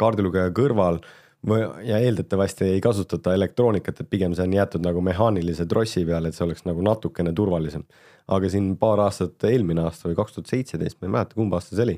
kaardilugeja 0.00 0.52
kõrval 0.56 1.00
või, 1.48 1.64
ja 1.88 1.98
eeldatavasti 1.98 2.68
ei 2.76 2.80
kasutata 2.84 3.34
elektroonikat, 3.34 4.00
et 4.00 4.10
pigem 4.10 4.34
see 4.36 4.46
on 4.46 4.56
jäetud 4.56 4.84
nagu 4.84 5.00
mehaanilise 5.04 5.66
trossi 5.70 6.04
peale, 6.08 6.28
et 6.28 6.36
see 6.36 6.46
oleks 6.46 6.66
nagu 6.68 6.84
natukene 6.84 7.32
turvalisem. 7.36 7.84
Aga 8.28 8.50
siin 8.52 8.74
paar 8.80 9.02
aastat, 9.06 9.38
eelmine 9.48 9.82
aasta 9.86 10.08
või 10.08 10.18
kaks 10.18 10.36
tuhat 10.36 10.52
seitseteist, 10.52 11.00
ma 11.00 11.08
ei 11.08 11.14
mäleta, 11.16 11.38
kumb 11.38 11.54
aasta 11.56 11.76
see 11.76 11.86
oli. 11.86 11.96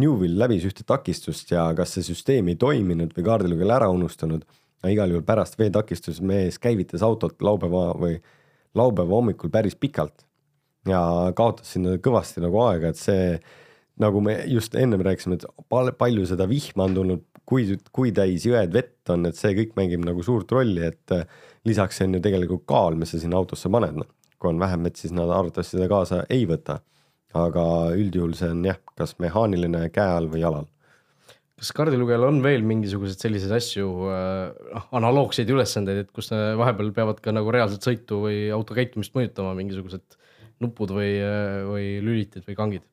Newvil 0.00 0.36
läbis 0.38 0.64
ühte 0.66 0.82
takistust 0.86 1.52
ja 1.54 1.68
kas 1.78 1.94
see 1.94 2.06
süsteem 2.06 2.48
ei 2.50 2.58
toiminud 2.58 3.14
või 3.14 3.26
kaardilugejal 3.26 3.76
ära 3.76 3.90
unustanud. 3.94 4.44
igal 4.84 5.08
juhul 5.08 5.24
pärast 5.24 5.58
veetakistust 5.58 6.20
mees 6.20 6.58
käivitas 6.58 7.02
autot 7.02 7.40
laupäeva 7.42 7.94
või 7.96 8.18
laupäeva 8.74 9.14
hommikul 9.14 9.50
päris 9.50 9.74
pikalt 9.74 10.26
ja 10.88 11.32
kaotas 11.36 11.72
sinna 11.72 11.96
kõvasti 11.96 12.42
nagu 12.44 12.58
aega, 12.66 12.90
et 12.90 13.00
see 13.00 13.38
nagu 14.02 14.20
me 14.20 14.42
just 14.50 14.74
ennem 14.74 15.00
rääkisime, 15.06 15.38
et 15.38 15.46
palju 15.98 16.26
seda 16.26 16.48
vihma 16.50 16.88
on 16.88 16.98
tulnud 16.98 17.24
kui, 17.48 17.66
kui 17.94 18.12
täis 18.14 18.46
jõed 18.48 18.72
vett 18.74 19.12
on, 19.12 19.28
et 19.28 19.38
see 19.38 19.54
kõik 19.56 19.74
mängib 19.78 20.04
nagu 20.06 20.24
suurt 20.26 20.52
rolli, 20.52 20.90
et 20.90 21.14
lisaks 21.68 22.00
see 22.00 22.08
on 22.08 22.18
ju 22.18 22.24
tegelikult 22.24 22.64
kaal, 22.68 22.98
mis 22.98 23.14
sa 23.14 23.20
sinna 23.22 23.40
autosse 23.40 23.70
paned, 23.72 24.02
noh. 24.02 24.10
Kui 24.44 24.52
on 24.52 24.60
vähem 24.60 24.84
vett, 24.84 25.00
siis 25.00 25.14
nad 25.16 25.32
arvatavasti 25.32 25.78
seda 25.78 25.88
kaasa 25.90 26.24
ei 26.28 26.44
võta. 26.50 26.82
aga 27.34 27.62
üldjuhul 27.98 28.36
see 28.38 28.52
on 28.54 28.60
jah, 28.62 28.76
kas 28.94 29.16
mehaaniline 29.18 29.88
käe 29.90 30.10
all 30.20 30.28
või 30.30 30.44
jalal 30.44 30.68
kas 31.58 31.72
kaardilugejal 31.74 32.26
on 32.28 32.36
veel 32.44 32.62
mingisuguseid 32.66 33.24
selliseid 33.24 33.54
asju 33.56 33.88
äh,, 34.10 34.52
noh, 34.74 34.84
analoogseid 35.00 35.50
ülesandeid, 35.50 36.04
et 36.04 36.12
kus 36.14 36.30
vahepeal 36.30 36.92
peavad 36.94 37.22
ka 37.24 37.34
nagu 37.34 37.50
reaalselt 37.54 37.86
sõitu 37.86 38.20
või 38.26 38.38
auto 38.54 38.76
käitumist 38.76 39.14
mõjutama 39.16 39.54
mingisugused 39.58 40.18
nupud 40.62 40.94
või, 40.94 41.14
äh, 41.22 41.62
või 41.66 41.88
lülitid 42.04 42.46
või 42.48 42.58
kangid? 42.58 42.86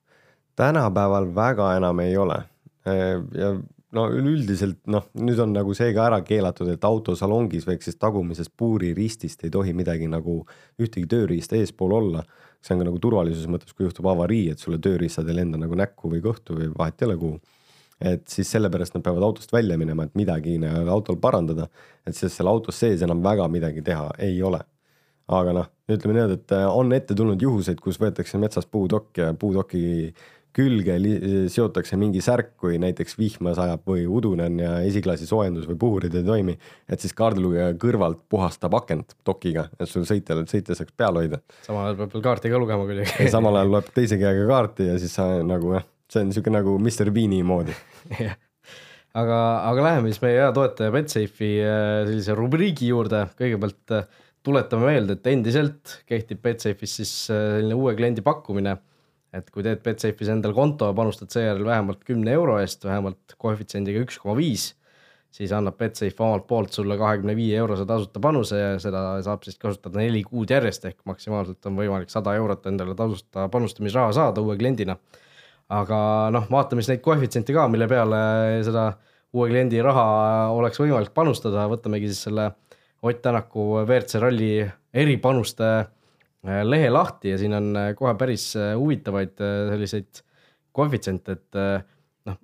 tänapäeval 0.60 1.30
väga 1.34 1.70
enam 1.80 2.02
ei 2.04 2.18
ole. 2.20 2.42
Äh, 2.88 3.22
ja 3.38 3.54
no 3.96 4.06
üleüldiselt 4.12 4.80
noh, 4.92 5.08
nüüd 5.20 5.40
on 5.44 5.54
nagu 5.56 5.74
see 5.78 5.92
ka 5.96 6.08
ära 6.10 6.22
keelatud, 6.26 6.70
et 6.72 6.86
autosalongis 6.88 7.68
siis 7.84 8.00
tagumises 8.00 8.50
puuriristist 8.50 9.44
ei 9.46 9.54
tohi 9.54 9.74
midagi 9.78 10.08
nagu 10.12 10.42
ühtegi 10.80 11.08
tööriista 11.12 11.58
eespool 11.60 11.98
olla. 12.00 12.24
see 12.62 12.76
on 12.76 12.84
ka 12.84 12.86
nagu 12.86 13.00
turvalisuse 13.02 13.50
mõttes, 13.50 13.74
kui 13.74 13.88
juhtub 13.88 14.06
avarii, 14.06 14.52
et 14.52 14.60
sulle 14.60 14.78
tööriistad 14.78 15.30
ei 15.30 15.40
lenda 15.40 15.58
nagu 15.58 15.76
näkku 15.76 16.12
või 16.12 16.22
kõhtu 16.22 16.60
või 16.60 16.70
vahet 16.78 17.02
ei 17.02 17.08
ole 17.08 17.18
kuhu. 17.18 17.40
et 18.02 18.28
siis 18.28 18.52
sellepärast 18.52 18.96
nad 18.96 19.04
peavad 19.04 19.24
autost 19.24 19.52
välja 19.54 19.78
minema, 19.78 20.04
et 20.04 20.16
midagi 20.16 20.58
autol 20.90 21.18
parandada, 21.22 21.68
et 22.06 22.16
siis 22.16 22.34
seal 22.36 22.48
autos 22.48 22.80
sees 22.80 23.02
enam 23.02 23.24
väga 23.24 23.48
midagi 23.48 23.82
teha 23.82 24.10
ei 24.20 24.42
ole 24.44 24.62
aga 25.32 25.54
noh, 25.56 25.68
ütleme 25.92 26.16
niimoodi, 26.18 26.38
et 26.40 26.54
on 26.68 26.92
ette 26.96 27.16
tulnud 27.16 27.42
juhuseid, 27.42 27.80
kus 27.80 28.00
võetakse 28.02 28.40
metsas 28.42 28.68
puutokk 28.68 29.22
ja 29.22 29.34
puutoki 29.34 30.14
külge 30.56 30.98
seotakse 31.52 31.98
mingi 32.00 32.22
särk, 32.24 32.54
kui 32.60 32.80
näiteks 32.82 33.16
vihma 33.20 33.54
sajab 33.58 33.86
või 33.88 34.04
udunen 34.10 34.60
ja 34.60 34.74
esiklaasi 34.88 35.30
soojendus 35.30 35.70
või 35.70 35.80
puhurid 35.80 36.18
ei 36.20 36.28
toimi, 36.28 36.58
et 36.92 37.04
siis 37.04 37.16
kaardilugeja 37.18 37.72
kõrvalt 37.82 38.24
puhastab 38.32 38.76
akent 38.82 39.16
dokiga, 39.28 39.70
et 39.80 39.90
sul 39.90 40.06
sõitjal, 40.10 40.44
sõitja 40.52 40.78
saaks 40.78 40.96
peal 40.98 41.20
hoida. 41.22 41.42
samal 41.66 41.88
ajal 41.88 42.00
peab 42.04 42.16
veel 42.18 42.28
kaarti 42.28 42.54
ka 42.54 42.62
lugema 42.62 42.88
kuidagi. 42.90 43.32
samal 43.32 43.62
ajal 43.62 43.76
loeb 43.78 43.92
teise 43.96 44.20
käega 44.22 44.48
kaarti 44.50 44.92
ja 44.92 45.00
siis 45.02 45.16
sa 45.16 45.32
nagu 45.46 45.76
jah, 45.78 45.88
see 46.12 46.24
on 46.24 46.32
niisugune 46.32 46.60
nagu 46.60 46.78
Mr 46.80 47.14
Bean'i 47.16 47.44
moodi 47.48 47.78
aga, 49.18 49.38
aga 49.70 49.88
läheme 49.88 50.12
siis 50.12 50.22
meie 50.24 50.40
hea 50.40 50.52
toetaja 50.56 50.94
Betsafe'i 50.94 51.56
äh, 51.64 52.04
sellise 52.08 52.36
rubriigi 52.38 52.92
juurde, 52.92 53.26
kõigepealt 53.40 53.96
äh, 53.98 54.22
tuletame 54.46 54.90
meelde, 54.90 55.18
et 55.18 55.28
endiselt 55.32 55.98
kehtib 56.10 56.42
Betsafe'is 56.46 56.96
siis 57.02 57.14
äh, 57.34 57.58
selline 57.58 57.78
uue 57.78 57.96
kliendi 57.98 58.24
pakkumine, 58.26 58.78
et 59.34 59.48
kui 59.52 59.64
teed 59.64 59.80
Betsafe'is 59.84 60.30
endale 60.34 60.56
konto 60.56 60.90
panustad 60.96 61.32
seejärel 61.32 61.66
vähemalt 61.66 62.04
kümne 62.08 62.34
euro 62.36 62.58
eest, 62.60 62.84
vähemalt 62.84 63.36
koefitsiendiga 63.40 64.04
üks 64.04 64.20
koma 64.20 64.36
viis, 64.40 64.72
siis 65.32 65.54
annab 65.56 65.78
Betsafe 65.80 66.24
omalt 66.24 66.48
poolt 66.50 66.76
sulle 66.76 66.98
kahekümne 67.00 67.36
viie 67.38 67.56
eurose 67.62 67.86
tasuta 67.88 68.20
panuse 68.24 68.60
ja 68.60 68.72
seda 68.84 69.04
saab 69.24 69.46
siis 69.48 69.56
kasutada 69.62 70.02
neli 70.02 70.24
kuud 70.28 70.52
järjest, 70.52 70.90
ehk 70.90 71.00
maksimaalselt 71.08 71.70
on 71.70 71.80
võimalik 71.80 72.12
sada 72.12 72.36
eurot 72.40 72.68
endale 72.68 72.96
tasuta 73.00 73.48
panustamisraha 73.54 74.12
saada 74.18 74.44
uue 74.44 74.58
kliendina. 74.60 74.98
aga 75.72 75.98
noh, 76.36 76.50
vaatame 76.52 76.84
siis 76.84 76.92
neid 76.92 77.04
koefitsiente 77.06 77.54
ka, 77.56 77.70
mille 77.72 77.88
peale 77.88 78.18
seda 78.68 78.90
uue 79.32 79.48
kliendi 79.48 79.80
raha 79.82 80.04
oleks 80.52 80.82
võimalik 80.84 81.14
panustada, 81.16 81.64
võtamegi 81.72 82.12
siis 82.12 82.28
selle 82.28 82.52
Ott 83.02 83.22
Tänaku 83.22 83.80
WRC 83.80 84.20
ralli 84.22 84.52
eripanuste 84.94 85.70
lehe 86.44 86.90
lahti 86.90 87.34
ja 87.34 87.40
siin 87.42 87.54
on 87.58 87.72
äh, 87.78 87.92
kohe 87.98 88.14
päris 88.20 88.52
äh, 88.58 88.74
huvitavaid 88.78 89.36
selliseid 89.38 90.24
koefitsiente, 90.72 91.36
et 91.36 91.58
noh, 92.30 92.38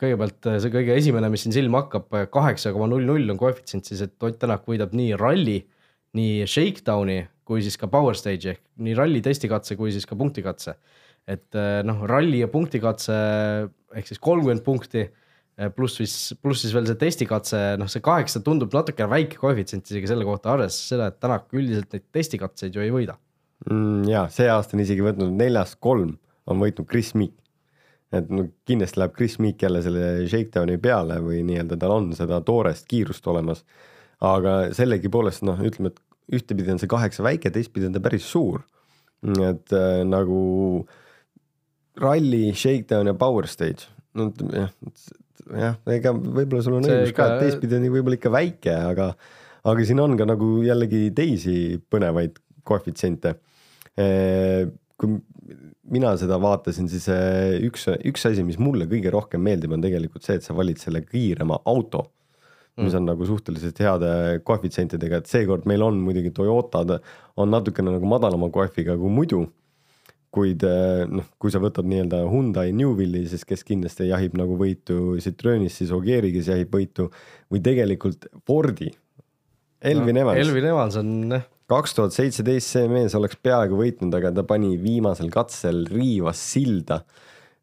kõigepealt 0.00 0.46
see 0.62 0.72
kõige 0.72 0.94
esimene, 0.96 1.28
mis 1.28 1.42
siin 1.44 1.52
silma 1.52 1.82
hakkab, 1.82 2.06
kaheksa 2.32 2.72
koma 2.72 2.88
null 2.88 3.04
null 3.04 3.34
on 3.34 3.40
koefitsient 3.40 3.84
siis, 3.84 4.00
et 4.06 4.24
Ott 4.24 4.38
Tänak 4.40 4.64
võidab 4.64 4.94
nii 4.96 5.10
ralli, 5.20 5.58
nii 6.16 6.46
shakedowni 6.48 7.18
kui 7.44 7.60
siis 7.60 7.76
ka 7.76 7.90
power 7.92 8.16
stage'i 8.16 8.54
ehk 8.54 8.62
nii 8.80 8.96
ralli 8.96 9.20
testikatse 9.20 9.76
kui 9.76 9.92
siis 9.92 10.08
ka 10.08 10.16
punktikatse. 10.16 10.78
et 11.28 11.60
noh, 11.84 12.06
ralli 12.08 12.40
ja 12.40 12.48
punktikatse 12.48 13.18
ehk 13.92 14.08
siis 14.08 14.24
kolmkümmend 14.24 14.64
punkti 14.64 15.04
Äh, 15.54 15.70
pluss 15.70 16.00
siis, 16.00 16.34
pluss 16.42 16.64
siis 16.64 16.72
veel 16.74 16.88
see 16.88 16.98
testikatse, 16.98 17.58
noh, 17.78 17.86
see 17.90 18.02
kaheksa 18.02 18.40
tundub 18.42 18.72
natuke 18.74 19.06
väike 19.06 19.38
koefitsient 19.38 19.86
isegi 19.86 20.08
selle 20.10 20.26
kohta, 20.26 20.50
arvestades 20.50 20.88
seda, 20.90 21.12
et 21.12 21.20
Tänak 21.22 21.54
üldiselt 21.54 21.94
neid 21.94 22.08
testikatseid 22.16 22.74
ju 22.74 22.82
ei 22.82 22.90
võida 22.90 23.14
mm,. 23.70 24.04
ja 24.10 24.26
see 24.32 24.50
aasta 24.50 24.76
on 24.76 24.84
isegi 24.84 25.04
võtnud 25.04 25.34
neljast 25.38 25.78
kolm, 25.84 26.16
on 26.50 26.60
võitnud 26.62 26.88
Chris 26.90 27.14
Meek. 27.18 27.34
et 28.14 28.28
no 28.30 28.46
kindlasti 28.68 29.00
läheb 29.00 29.14
Chris 29.16 29.38
Meek 29.42 29.62
jälle 29.62 29.82
selle 29.82 30.28
shakedowni 30.28 30.78
peale 30.78 31.18
või 31.24 31.42
nii-öelda 31.46 31.78
tal 31.80 31.96
on 31.96 32.12
seda 32.16 32.40
toorest 32.44 32.86
kiirust 32.90 33.26
olemas. 33.26 33.64
aga 34.24 34.72
sellegipoolest 34.72 35.42
noh, 35.44 35.58
ütleme, 35.60 35.92
et 35.92 36.38
ühtepidi 36.38 36.72
on 36.72 36.80
see 36.80 36.88
kaheksa 36.88 37.24
väike, 37.26 37.50
teistpidi 37.52 37.88
on 37.88 37.96
ta 37.96 38.00
päris 38.04 38.26
suur. 38.30 38.62
et 39.24 39.72
äh, 39.72 40.04
nagu 40.04 40.86
ralli, 42.00 42.52
shakedown 42.52 43.08
ja 43.08 43.14
power 43.14 43.46
stage, 43.48 43.88
no 44.18 44.28
jah, 44.52 44.72
jah, 45.52 45.78
ega 45.94 46.12
võib-olla 46.12 46.62
sul 46.64 46.78
on 46.78 46.88
õigus 46.88 47.14
ka, 47.16 47.28
et 47.34 47.46
teistpidi 47.46 47.78
on 47.78 47.86
võib-olla 47.94 48.18
ikka 48.18 48.32
väike, 48.34 48.74
aga, 48.92 49.10
aga 49.70 49.86
siin 49.86 50.02
on 50.02 50.16
ka 50.18 50.26
nagu 50.28 50.50
jällegi 50.66 51.06
teisi 51.16 51.56
põnevaid 51.90 52.40
koefitsiente. 52.68 53.36
Kui 53.94 55.14
mina 55.94 56.14
seda 56.18 56.38
vaatasin, 56.42 56.88
siis 56.90 57.06
üks, 57.62 57.86
üks 58.10 58.26
asi, 58.30 58.42
mis 58.46 58.58
mulle 58.58 58.88
kõige 58.90 59.12
rohkem 59.14 59.42
meeldib, 59.44 59.76
on 59.76 59.84
tegelikult 59.84 60.24
see, 60.26 60.40
et 60.40 60.46
sa 60.46 60.56
valid 60.56 60.80
selle 60.82 61.04
kiirema 61.06 61.60
auto 61.70 62.08
mis 62.76 62.90
mm. 62.90 62.96
on 62.98 63.04
nagu 63.06 63.26
suhteliselt 63.28 63.78
heade 63.78 64.08
koefitsientidega, 64.42 65.20
et 65.20 65.30
seekord 65.30 65.66
meil 65.70 65.84
on 65.86 66.00
muidugi 66.02 66.32
Toyotad 66.34 66.96
on 67.38 67.52
natukene 67.52 67.92
nagu 67.94 68.08
madalama 68.10 68.48
koefiga 68.50 68.96
kui 68.98 69.12
muidu 69.14 69.44
kuid 70.34 70.64
eh, 70.66 71.04
noh, 71.06 71.28
kui 71.38 71.52
sa 71.54 71.60
võtad 71.62 71.86
nii-öelda 71.86 72.24
Hyundai 72.26 72.74
Newvilli, 72.74 73.24
siis 73.30 73.46
kes 73.46 73.62
kindlasti 73.66 74.08
jahib 74.08 74.34
nagu 74.38 74.56
võitu 74.58 75.14
Citroenis, 75.22 75.78
siis 75.78 75.92
Ogieri, 75.94 76.32
kes 76.34 76.50
jahib 76.50 76.74
võitu 76.74 77.08
või 77.52 77.62
tegelikult 77.64 78.26
Fordi. 78.48 78.90
Elvin 79.84 80.16
no, 80.16 80.24
Evans. 80.24 80.40
Elvin 80.42 80.70
Evans 80.72 80.98
on 80.98 81.12
jah. 81.36 81.46
Kaks 81.70 81.96
tuhat 81.96 82.12
seitseteist 82.12 82.74
see 82.76 82.88
mees 82.92 83.14
oleks 83.16 83.38
peaaegu 83.42 83.78
võitnud, 83.78 84.14
aga 84.18 84.32
ta 84.36 84.44
pani 84.46 84.74
viimasel 84.80 85.30
katsel 85.32 85.84
riivas 85.90 86.40
silda. 86.52 87.02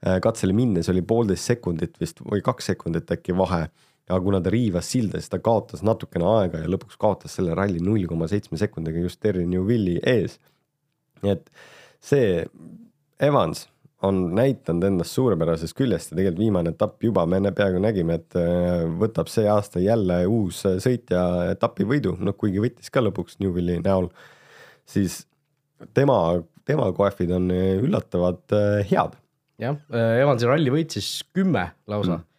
Eh, 0.02 0.18
katsele 0.24 0.56
minnes 0.58 0.90
oli 0.90 1.04
poolteist 1.06 1.52
sekundit 1.52 2.00
vist 2.02 2.24
või 2.26 2.42
kaks 2.46 2.72
sekundit 2.74 3.12
äkki 3.14 3.38
vahe 3.38 3.68
aga 4.12 4.22
kuna 4.24 4.42
ta 4.44 4.52
riivas 4.52 4.90
silda, 4.92 5.20
siis 5.20 5.32
ta 5.32 5.40
kaotas 5.44 5.84
natukene 5.86 6.28
aega 6.28 6.64
ja 6.64 6.70
lõpuks 6.72 7.00
kaotas 7.02 7.36
selle 7.38 7.56
ralli 7.58 7.82
null 7.84 8.08
koma 8.10 8.28
seitsme 8.32 8.60
sekundiga 8.60 9.04
just 9.04 9.22
Terry 9.24 9.46
Newvilli 9.50 10.00
ees. 10.08 10.38
nii 11.22 11.36
et 11.36 11.52
see 12.02 12.46
Evans 13.22 13.68
on 14.08 14.22
näidanud 14.36 14.86
ennast 14.88 15.16
suurepärasest 15.18 15.76
küljest 15.78 16.12
ja 16.12 16.18
tegelikult 16.18 16.42
viimane 16.42 16.74
etapp 16.74 17.04
juba 17.06 17.26
me 17.30 17.40
peaaegu 17.52 17.82
nägime, 17.84 18.18
et 18.22 18.38
äh, 18.40 18.86
võtab 19.02 19.30
see 19.32 19.48
aasta 19.50 19.82
jälle 19.84 20.24
uus 20.30 20.64
sõitja 20.84 21.24
etapivõidu, 21.54 22.16
noh 22.20 22.38
kuigi 22.38 22.64
võttis 22.64 22.94
ka 22.94 23.04
lõpuks 23.04 23.40
Newvilli 23.42 23.80
näol, 23.86 24.10
siis 24.90 25.22
tema, 25.98 26.18
tema 26.68 26.90
koefid 26.98 27.34
on 27.38 27.50
üllatavalt 27.54 28.58
äh, 28.58 28.82
head. 28.90 29.18
jah, 29.62 29.78
Evansi 29.94 30.50
ralli 30.50 30.74
võitis 30.74 31.12
kümme 31.34 31.70
lausa 31.92 32.18
mm. 32.18 32.30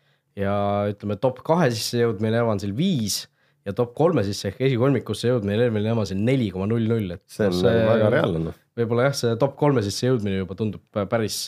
ja 0.42 0.56
ütleme, 0.90 1.18
top 1.22 1.44
kahe 1.46 1.70
sisse 1.74 2.02
jõudmine 2.02 2.42
Evansil 2.42 2.74
viis 2.76 3.22
ja 3.66 3.76
top 3.76 3.94
kolme 3.98 4.24
sisse 4.26 4.50
ehk 4.50 4.64
esikolmikusse 4.68 5.30
jõudmine 5.30 5.60
Elvin 5.60 5.86
Evansil 5.92 6.18
neli 6.18 6.50
koma 6.50 6.66
null 6.70 6.88
null, 6.90 7.14
et 7.14 7.24
see 7.30 7.46
on 7.50 7.58
see, 7.60 7.78
väga 7.88 8.10
reaalne 8.16 8.44
noh 8.48 8.58
võib-olla 8.78 9.08
jah, 9.08 9.16
see 9.16 9.34
top 9.40 9.56
kolme 9.60 9.82
sisse 9.84 10.08
jõudmine 10.08 10.40
juba 10.40 10.56
tundub 10.58 11.00
päris, 11.10 11.44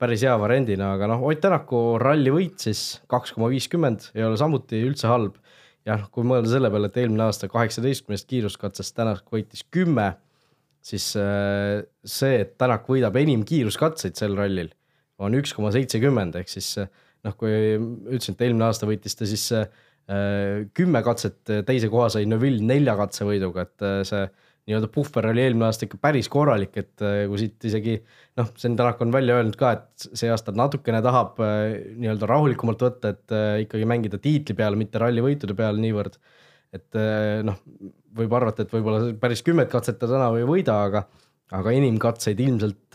päris 0.00 0.24
hea 0.26 0.34
variandina, 0.40 0.94
aga 0.96 1.10
noh, 1.10 1.24
Ott 1.26 1.42
Tänaku 1.42 1.98
ralli 2.02 2.32
võit 2.34 2.62
siis 2.62 3.00
kaks 3.10 3.34
koma 3.36 3.50
viiskümmend 3.52 4.10
ei 4.14 4.26
ole 4.26 4.38
samuti 4.40 4.82
üldse 4.86 5.10
halb. 5.10 5.38
jah, 5.88 6.02
kui 6.12 6.26
mõelda 6.28 6.50
selle 6.52 6.68
peale, 6.70 6.90
et 6.90 6.98
eelmine 7.00 7.24
aasta 7.24 7.48
kaheksateistkümnest 7.50 8.28
kiiruskatsest 8.30 8.94
Tänak 8.96 9.24
võitis 9.32 9.64
kümme, 9.72 10.12
siis 10.84 11.12
äh, 11.18 11.80
see, 12.04 12.42
et 12.44 12.56
Tänak 12.60 12.86
võidab 12.88 13.16
enim 13.18 13.44
kiiruskatseid 13.48 14.18
sel 14.20 14.36
rallil, 14.38 14.70
on 15.18 15.34
üks 15.36 15.54
koma 15.56 15.72
seitsekümmend, 15.74 16.36
ehk 16.36 16.52
siis 16.52 16.76
noh, 17.24 17.34
kui 17.36 17.50
ütlesin, 17.80 18.36
et 18.36 18.44
eelmine 18.46 18.68
aasta 18.68 18.88
võitis 18.88 19.16
ta 19.16 19.28
siis 19.28 19.48
äh, 19.56 19.66
kümme 20.74 21.02
katset, 21.06 21.38
teise 21.66 21.86
koha 21.92 22.08
sai 22.10 22.24
Neville 22.26 22.64
nelja 22.66 22.96
katsevõiduga, 22.98 23.62
et 23.62 23.84
see 24.08 24.24
nii-öelda 24.70 24.90
puhver 24.92 25.30
oli 25.30 25.42
eelmine 25.44 25.66
aasta 25.66 25.86
ikka 25.86 25.98
päris 26.02 26.28
korralik, 26.30 26.76
et 26.78 27.04
äh, 27.04 27.22
kui 27.30 27.40
siit 27.40 27.66
isegi 27.70 27.96
noh, 28.38 28.50
Sten 28.54 28.76
Tänak 28.78 29.00
on 29.02 29.12
välja 29.14 29.38
öelnud 29.38 29.56
ka, 29.58 29.72
et 29.76 30.10
see 30.18 30.30
aasta 30.30 30.54
natukene 30.56 31.00
tahab 31.04 31.40
äh, 31.44 31.80
nii-öelda 31.98 32.28
rahulikumalt 32.30 32.84
võtta, 32.86 33.14
et 33.14 33.34
äh, 33.34 33.62
ikkagi 33.64 33.88
mängida 33.88 34.20
tiitli 34.22 34.56
peale, 34.58 34.78
mitte 34.80 35.00
rallivõitude 35.02 35.56
peale 35.58 35.82
niivõrd. 35.82 36.20
et 36.70 36.94
noh, 37.42 37.56
võib 38.14 38.34
arvata, 38.38 38.62
et 38.62 38.70
võib-olla 38.70 39.08
päris 39.18 39.40
kümmet 39.42 39.66
katset 39.72 39.96
ta 39.98 40.06
tänavu 40.06 40.38
ei 40.38 40.46
võida, 40.46 40.76
aga 40.86 41.02
aga 41.58 41.72
enim 41.74 41.96
katseid 41.98 42.38
ilmselt 42.38 42.94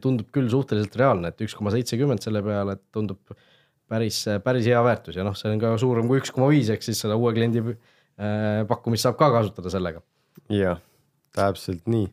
tundub 0.00 0.30
küll 0.32 0.48
suhteliselt 0.48 0.96
reaalne, 0.96 1.28
et 1.28 1.42
üks 1.44 1.52
koma 1.52 1.68
seitsekümmend 1.74 2.24
selle 2.24 2.40
peale, 2.40 2.78
et 2.78 2.82
tundub 2.96 3.20
päris, 3.90 4.22
päris 4.44 4.68
hea 4.70 4.80
väärtus 4.86 5.18
ja 5.18 5.26
noh, 5.26 5.34
see 5.38 5.50
on 5.50 5.62
ka 5.62 5.74
suurem 5.82 6.06
kui 6.10 6.22
üks 6.22 6.30
koma 6.34 6.50
viis, 6.52 6.70
ehk 6.70 6.86
siis 6.86 7.02
seda 7.02 7.18
uue 7.18 7.34
kliendi 7.36 7.64
pakkumist 8.68 9.06
saab 9.06 9.16
ka 9.18 9.30
kasutada 9.32 9.72
sellega. 9.72 10.02
jah 10.52 10.78
täpselt 11.36 11.88
nii. 11.90 12.08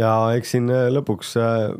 ja 0.00 0.10
eks 0.36 0.54
siin 0.56 0.70
äh, 0.72 0.88
lõpuks, 0.92 1.32
äh, 1.40 1.70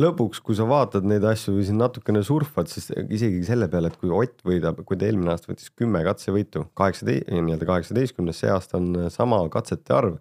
lõpuks, 0.00 0.42
kui 0.44 0.56
sa 0.58 0.66
vaatad 0.68 1.06
neid 1.08 1.24
asju 1.28 1.54
või 1.56 1.66
siin 1.68 1.80
natukene 1.80 2.22
surfad, 2.26 2.70
siis 2.72 2.90
isegi 3.08 3.42
selle 3.46 3.70
peale, 3.72 3.90
et 3.90 3.98
kui 4.00 4.12
Ott 4.14 4.44
võidab, 4.46 4.82
kui 4.86 4.98
ta 5.00 5.08
eelmine 5.08 5.34
aasta 5.34 5.52
võttis 5.52 5.72
kümme 5.76 6.02
katsevõitu, 6.06 6.66
kaheksateist, 6.78 7.28
nii-öelda 7.32 7.68
kaheksateistkümnes, 7.68 8.40
see 8.42 8.52
aasta 8.52 8.80
on 8.80 8.92
äh, 9.06 9.10
sama 9.12 9.42
katsete 9.52 9.96
arv, 9.96 10.18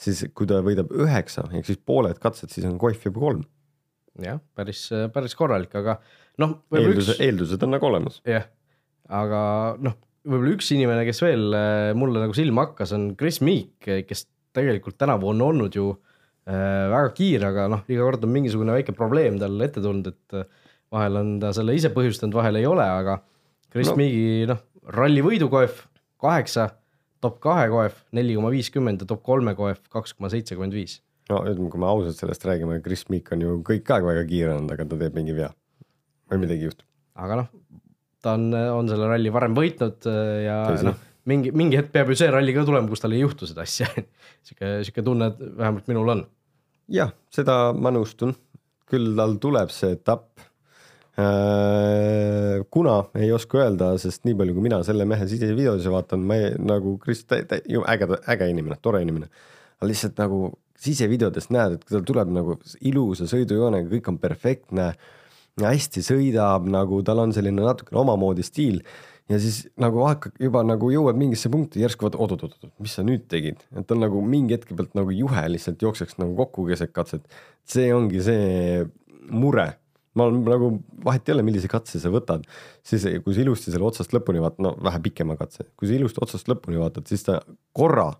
siis 0.00 0.24
kui 0.34 0.48
ta 0.50 0.62
võidab 0.64 0.92
üheksa 0.94 1.46
ehk 1.52 1.68
siis 1.68 1.80
pooled 1.80 2.20
katsed, 2.22 2.52
siis 2.54 2.66
on 2.68 2.78
koef 2.80 3.04
juba 3.04 3.28
kolm. 3.28 3.44
jah, 4.22 4.40
päris, 4.54 4.86
päris 5.12 5.34
korralik, 5.38 5.74
aga 5.74 5.98
noh. 6.42 6.58
eeldused, 6.74 7.20
eeldused 7.22 7.62
on 7.66 7.76
nagu 7.76 7.90
olemas. 7.90 8.20
jah, 8.28 8.48
aga 9.08 9.40
noh, 9.84 9.98
võib-olla 10.24 10.54
üks 10.56 10.70
inimene, 10.74 11.04
kes 11.08 11.20
veel 11.24 11.58
mulle 11.98 12.22
nagu 12.22 12.36
silma 12.36 12.68
hakkas, 12.68 12.94
on 12.96 13.12
Chris 13.20 13.42
Meek, 13.44 13.92
kes 14.08 14.26
tegelikult 14.54 14.98
tänavu 15.00 15.30
on 15.32 15.42
olnud 15.42 15.74
ju 15.74 15.88
äh, 15.92 16.90
väga 16.92 17.10
kiire, 17.16 17.50
aga 17.50 17.66
noh, 17.72 17.82
iga 17.90 18.06
kord 18.06 18.26
on 18.26 18.34
mingisugune 18.34 18.76
väike 18.76 18.94
probleem 18.96 19.38
tal 19.42 19.58
ette 19.66 19.82
tulnud, 19.84 20.12
et 20.12 20.38
äh, 20.38 20.70
vahel 20.94 21.18
on 21.20 21.34
ta 21.42 21.52
selle 21.56 21.74
ise 21.76 21.90
põhjustanud, 21.94 22.36
vahel 22.36 22.60
ei 22.60 22.68
ole, 22.70 22.84
aga 22.84 23.18
Chris 23.72 23.90
no. 23.90 23.98
Meegi 23.98 24.46
noh, 24.50 24.62
ralli 24.94 25.24
võidu 25.24 25.50
koef 25.52 25.84
kaheksa, 26.22 26.68
top 27.24 27.40
kahe 27.42 27.66
koef 27.72 28.04
neli 28.16 28.36
koma 28.38 28.52
viiskümmend 28.54 29.02
ja 29.02 29.08
top 29.10 29.24
kolme 29.26 29.56
koef 29.58 29.82
kaks 29.92 30.14
koma 30.16 30.30
seitsekümmend 30.32 30.76
viis. 30.76 31.00
no 31.32 31.40
ütleme, 31.42 31.70
kui 31.72 31.80
me 31.82 31.90
ausalt 31.90 32.20
sellest 32.20 32.46
räägime, 32.46 32.78
Chris 32.84 33.08
Meek 33.10 33.32
on 33.34 33.42
ju 33.42 33.58
kõik 33.66 33.90
aeg 33.90 34.06
väga 34.06 34.24
kiire 34.28 34.54
olnud, 34.54 34.74
aga 34.76 34.86
ta 34.90 35.00
teeb 35.00 35.18
mingi 35.18 35.36
vea 35.36 35.50
või 36.30 36.44
midagi 36.44 36.68
juhtub. 36.68 36.86
aga 37.20 37.42
noh, 37.42 37.50
ta 38.24 38.36
on, 38.38 38.48
on 38.52 38.88
selle 38.90 39.10
ralli 39.10 39.32
varem 39.34 39.56
võitnud 39.56 40.08
äh, 40.10 40.38
ja 40.46 40.60
noh 40.86 41.02
mingi, 41.30 41.52
mingi 41.56 41.78
hetk 41.80 41.92
peab 41.94 42.10
ju 42.12 42.18
see 42.18 42.30
ralli 42.32 42.54
ka 42.56 42.64
tulema, 42.68 42.88
kus 42.90 43.02
tal 43.02 43.14
ei 43.16 43.22
juhtu 43.22 43.48
seda 43.48 43.64
asja 43.64 43.88
sihuke, 44.46 44.72
sihuke 44.86 45.04
tunne, 45.06 45.30
vähemalt 45.58 45.88
minul 45.90 46.16
on. 46.16 46.24
jah, 46.92 47.14
seda 47.32 47.58
ma 47.76 47.92
nõustun, 47.94 48.34
küll 48.90 49.14
tal 49.18 49.38
tuleb 49.42 49.72
see 49.74 49.94
etapp. 49.96 50.28
Äh, 51.14 52.64
kuna 52.74 52.96
ei 53.14 53.30
oska 53.32 53.60
öelda, 53.62 53.92
sest 54.02 54.24
nii 54.26 54.34
palju, 54.38 54.56
kui 54.56 54.64
mina 54.66 54.80
selle 54.86 55.06
mehe 55.06 55.28
sisevideosi 55.30 55.92
vaatan, 55.92 56.24
ma 56.26 56.40
ei, 56.40 56.52
nagu 56.58 56.96
Kris, 57.02 57.22
ju 57.70 57.84
äge, 57.86 58.08
äge 58.34 58.50
inimene, 58.50 58.80
tore 58.82 59.02
inimene. 59.04 59.30
lihtsalt 59.84 60.18
nagu 60.18 60.48
sisevideodest 60.80 61.52
näed, 61.54 61.76
et 61.76 61.92
tal 61.92 62.02
tuleb 62.08 62.32
nagu 62.34 62.56
ilusa 62.88 63.28
sõidujoonega, 63.30 63.86
kõik 63.92 64.10
on 64.10 64.18
perfektne, 64.18 64.88
hästi 65.62 66.02
sõidab, 66.02 66.66
nagu 66.70 67.00
tal 67.06 67.22
on 67.22 67.34
selline 67.34 67.62
natukene 67.62 68.00
omamoodi 68.02 68.44
stiil. 68.46 68.80
Ja 69.30 69.38
siis 69.40 69.62
nagu 69.80 70.02
hakkad 70.04 70.34
juba 70.42 70.60
nagu 70.66 70.90
jõuad 70.92 71.16
mingisse 71.16 71.48
punkti, 71.52 71.80
järsku 71.80 72.04
vaata 72.04 72.18
oot-oot-oot, 72.20 72.66
mis 72.84 72.92
sa 72.92 73.04
nüüd 73.06 73.24
tegid, 73.32 73.62
et 73.72 73.94
on 73.94 74.02
nagu 74.04 74.20
mingi 74.20 74.52
hetke 74.52 74.76
pealt 74.76 74.92
nagu 74.98 75.14
juhe 75.16 75.46
lihtsalt 75.48 75.80
jookseks 75.80 76.18
nagu 76.20 76.34
kokku 76.42 76.66
keset 76.68 76.92
katset. 76.92 77.24
see 77.64 77.88
ongi 77.94 78.20
see 78.20 78.84
mure. 79.30 79.70
Ma 80.14 80.28
olen 80.28 80.44
nagu, 80.46 80.68
vahet 81.02 81.26
ei 81.26 81.34
ole, 81.34 81.42
millise 81.42 81.66
katse 81.66 81.98
sa 81.98 82.12
võtad, 82.12 82.44
siis 82.86 83.02
kui 83.24 83.34
sa 83.34 83.40
ilusti 83.42 83.72
selle 83.72 83.88
otsast 83.88 84.12
lõpuni 84.14 84.44
vaatad, 84.44 84.60
no 84.62 84.76
vähe 84.78 85.00
pikema 85.08 85.34
katse, 85.40 85.64
kui 85.74 85.88
sa 85.88 85.96
ilusti 85.96 86.22
otsast 86.22 86.50
lõpuni 86.52 86.78
vaatad, 86.78 87.08
siis 87.10 87.24
ta 87.26 87.40
korra 87.74 88.12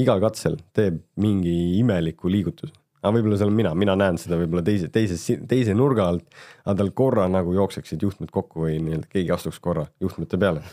igal 0.00 0.18
katsel 0.24 0.56
teeb 0.74 0.98
mingi 1.20 1.78
imeliku 1.78 2.32
liigutuse. 2.32 2.74
Aga 3.00 3.12
võib-olla 3.16 3.38
see 3.40 3.48
olen 3.48 3.58
mina, 3.62 3.74
mina 3.78 3.96
näen 3.98 4.20
seda 4.20 4.38
võib-olla 4.40 4.64
teise, 4.66 4.90
teises, 4.92 5.24
teise 5.48 5.74
nurga 5.76 6.08
alt, 6.12 6.26
aga 6.64 6.76
tal 6.82 6.92
korra 6.96 7.26
nagu 7.32 7.54
jookseksid 7.56 8.02
juhtmed 8.06 8.32
kokku 8.34 8.66
või 8.66 8.78
nii-öelda 8.82 9.10
keegi 9.12 9.34
astuks 9.36 9.60
korra 9.62 9.86
juhtmete 10.00 10.40
peale. 10.40 10.64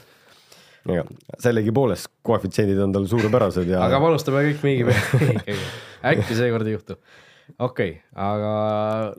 ega 0.87 1.03
sellegipoolest 1.43 2.11
koefitsiendid 2.23 2.79
on 2.79 2.93
tal 2.95 3.07
suurepärased 3.11 3.67
ja. 3.67 3.85
aga 3.85 3.99
panustame 4.03 4.43
kõik 4.49 4.67
mingi 4.67 4.85
peale 4.87 5.57
äkki 6.13 6.37
seekord 6.37 6.67
ei 6.67 6.77
juhtu 6.77 6.99
okei 7.59 7.91
okay,, 7.91 8.01
aga 8.19 8.51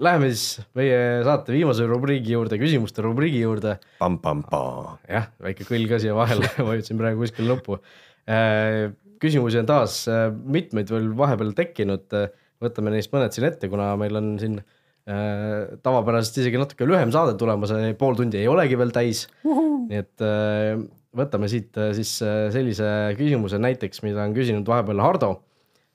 läheme 0.04 0.30
siis 0.32 0.64
meie 0.78 0.98
saate 1.26 1.54
viimase 1.54 1.86
rubriigi 1.88 2.34
juurde, 2.34 2.58
küsimuste 2.60 3.04
rubriigi 3.04 3.40
juurde. 3.42 3.78
jah, 5.08 5.30
väike 5.44 5.66
kõll 5.68 5.88
ka 5.90 6.00
siia 6.02 6.16
vahele 6.16 6.50
vajutasin 6.70 7.00
praegu 7.00 7.24
kuskil 7.24 7.48
nuppu. 7.48 7.80
Äh, 8.28 8.90
küsimusi 9.22 9.60
on 9.62 9.68
taas 9.68 10.02
äh, 10.10 10.28
mitmeid 10.30 10.92
veel 10.92 11.10
vahepeal 11.18 11.54
tekkinud, 11.56 12.18
võtame 12.62 12.92
neist 12.94 13.12
mõned 13.14 13.34
siin 13.34 13.48
ette, 13.48 13.70
kuna 13.72 13.92
meil 14.00 14.18
on 14.20 14.36
siin 14.40 14.60
äh, 14.60 15.78
tavapärasest 15.84 16.42
isegi 16.44 16.60
natuke 16.60 16.88
lühem 16.88 17.12
saade 17.14 17.36
tulemas, 17.40 17.74
pool 18.00 18.18
tundi 18.18 18.42
ei 18.42 18.48
olegi 18.50 18.78
veel 18.78 18.94
täis. 18.94 19.26
nii 19.44 20.00
et 20.02 20.26
võtame 21.18 21.48
siit 21.50 21.76
siis 21.96 22.18
sellise 22.54 22.88
küsimuse 23.18 23.60
näiteks, 23.62 24.02
mida 24.04 24.26
on 24.26 24.34
küsinud 24.36 24.68
vahepeal 24.68 25.00
Hardo 25.02 25.36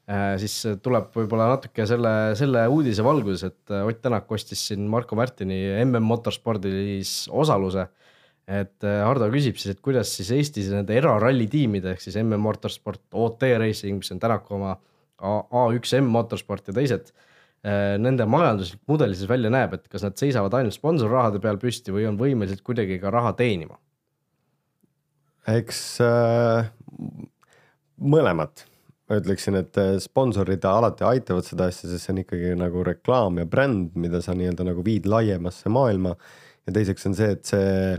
Äh, 0.04 0.34
siis 0.36 0.58
tuleb 0.84 1.14
võib-olla 1.16 1.46
natuke 1.54 1.86
selle, 1.88 2.12
selle 2.36 2.66
uudise 2.68 3.06
valguses, 3.06 3.46
et 3.48 3.72
äh, 3.72 3.86
Ott 3.88 4.02
Tänak 4.04 4.28
ostis 4.36 4.60
siin 4.68 4.84
Marko 4.92 5.16
Märtini 5.16 5.62
MM 5.86 6.04
Motorspordis 6.04 7.30
osaluse. 7.32 7.88
et 8.44 8.84
äh, 8.84 8.98
Hardo 9.08 9.30
küsib 9.32 9.56
siis, 9.56 9.72
et 9.72 9.80
kuidas 9.80 10.10
siis 10.18 10.34
Eestis 10.36 10.68
nende 10.68 10.92
eraralli 10.92 11.48
tiimide 11.48 11.94
ehk 11.94 12.04
siis 12.04 12.18
MM 12.20 12.44
Motorsport, 12.44 13.06
OT 13.16 13.48
Racing, 13.62 14.02
mis 14.02 14.12
on 14.12 14.20
Tänaku 14.20 14.58
oma 14.58 14.74
A1M 15.22 16.10
Motorsport 16.12 16.68
ja 16.68 16.76
teised. 16.76 17.14
Nende 17.64 18.26
majanduslik 18.28 18.82
mudel 18.92 19.14
siis 19.16 19.30
välja 19.30 19.48
näeb, 19.54 19.78
et 19.78 19.86
kas 19.88 20.04
nad 20.04 20.18
seisavad 20.20 20.52
ainult 20.58 20.76
sponsorrahade 20.76 21.40
peal 21.40 21.56
püsti 21.62 21.94
või 21.96 22.04
on 22.10 22.18
võimelised 22.20 22.60
kuidagi 22.66 22.98
ka 23.00 23.14
raha 23.14 23.32
teenima? 23.40 23.78
eks 25.50 25.80
äh, 26.04 26.70
mõlemat 28.00 28.66
ma 29.10 29.20
ütleksin, 29.20 29.58
et 29.60 29.78
äh, 29.80 29.98
sponsorid 30.04 30.64
alati 30.68 31.06
aitavad 31.08 31.46
seda 31.48 31.68
asja, 31.72 31.90
sest 31.92 32.08
see 32.08 32.14
on 32.16 32.22
ikkagi 32.24 32.54
nagu 32.60 32.84
reklaam 32.88 33.42
ja 33.42 33.48
bränd, 33.50 33.98
mida 34.00 34.22
sa 34.24 34.36
nii-öelda 34.38 34.68
nagu 34.70 34.86
viid 34.86 35.10
laiemasse 35.10 35.72
maailma. 35.74 36.16
ja 36.64 36.76
teiseks 36.76 37.10
on 37.10 37.18
see, 37.18 37.32
et 37.36 37.44
see 37.50 37.98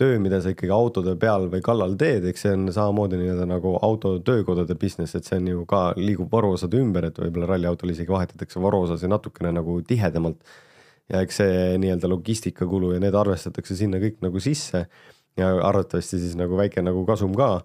töö, 0.00 0.18
mida 0.22 0.40
sa 0.42 0.50
ikkagi 0.54 0.72
autode 0.74 1.14
peal 1.20 1.46
või 1.52 1.62
kallal 1.64 1.94
teed, 2.00 2.26
eks 2.30 2.44
see 2.46 2.54
on 2.56 2.66
samamoodi 2.74 3.20
nii-öelda 3.20 3.46
nagu 3.50 3.76
autotöökodade 3.86 4.74
business, 4.80 5.14
et 5.14 5.28
see 5.28 5.38
on 5.38 5.50
ju 5.52 5.64
ka, 5.70 5.84
liigub 6.00 6.32
varuosade 6.32 6.80
ümber, 6.82 7.08
et 7.08 7.20
võib-olla 7.22 7.52
ralliautol 7.54 7.94
isegi 7.94 8.12
vahetatakse 8.12 8.62
varuosasid 8.62 9.12
natukene 9.12 9.54
nagu 9.54 9.80
tihedamalt. 9.86 10.42
ja 11.12 11.20
eks 11.20 11.36
see 11.36 11.56
nii-öelda 11.78 12.08
logistikakulu 12.08 12.94
ja 12.94 13.00
need 13.02 13.14
arvestatakse 13.14 13.76
sinna 13.76 13.98
kõik 14.00 14.22
nagu 14.24 14.40
sisse 14.40 14.86
ja 15.36 15.48
arvatavasti 15.68 16.18
siis 16.22 16.36
nagu 16.40 16.56
väike 16.56 16.80
nagu 16.82 17.02
kasum 17.06 17.34
ka 17.36 17.58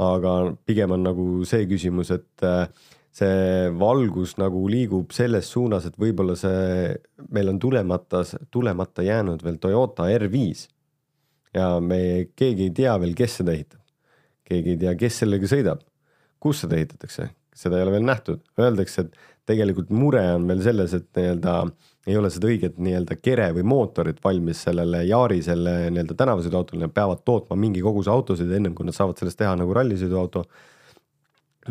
aga 0.00 0.54
pigem 0.66 0.94
on 0.94 1.04
nagu 1.06 1.26
see 1.46 1.66
küsimus, 1.70 2.10
et 2.14 2.46
äh, 2.46 2.66
see 3.14 3.70
valgus 3.78 4.34
nagu 4.40 4.64
liigub 4.70 5.12
selles 5.14 5.48
suunas, 5.50 5.86
et 5.86 5.98
võib-olla 6.00 6.34
see, 6.38 6.94
meil 7.30 7.52
on 7.52 7.60
tulemata, 7.62 8.24
tulemata 8.50 9.04
jäänud 9.06 9.44
veel 9.44 9.60
Toyota 9.62 10.08
R5. 10.10 10.66
Ja 11.54 11.68
me, 11.80 11.98
keegi 12.36 12.68
ei 12.68 12.74
tea 12.74 12.94
veel, 13.00 13.14
kes 13.18 13.40
seda 13.40 13.54
ehitab. 13.54 13.80
keegi 14.44 14.74
ei 14.74 14.80
tea, 14.82 14.92
kes 15.00 15.22
sellega 15.22 15.48
sõidab, 15.48 15.80
kus 16.42 16.64
seda 16.64 16.76
ehitatakse, 16.76 17.30
seda 17.56 17.78
ei 17.78 17.86
ole 17.86 17.94
veel 17.94 18.04
nähtud, 18.04 18.42
öeldakse, 18.60 19.06
et 19.06 19.30
tegelikult 19.48 19.88
mure 19.92 20.20
on 20.34 20.44
veel 20.48 20.60
selles, 20.64 20.92
et 20.96 21.08
nii-öelda 21.16 21.54
ei 22.08 22.16
ole 22.20 22.28
seda 22.32 22.48
õiget 22.50 22.76
nii-öelda 22.84 23.16
kere 23.24 23.48
või 23.56 23.64
mootorit 23.72 24.20
valmis 24.24 24.60
sellele 24.66 25.00
Yarisele 25.08 25.74
nii-öelda 25.94 26.16
tänavasõiduautole, 26.20 26.84
nad 26.84 26.92
peavad 26.96 27.24
tootma 27.24 27.56
mingi 27.56 27.80
koguse 27.84 28.12
autosid 28.12 28.52
ennem 28.52 28.76
kui 28.76 28.88
nad 28.88 28.96
saavad 28.96 29.20
sellest 29.20 29.40
teha 29.40 29.54
nagu 29.56 29.72
rallisõiduauto. 29.76 30.44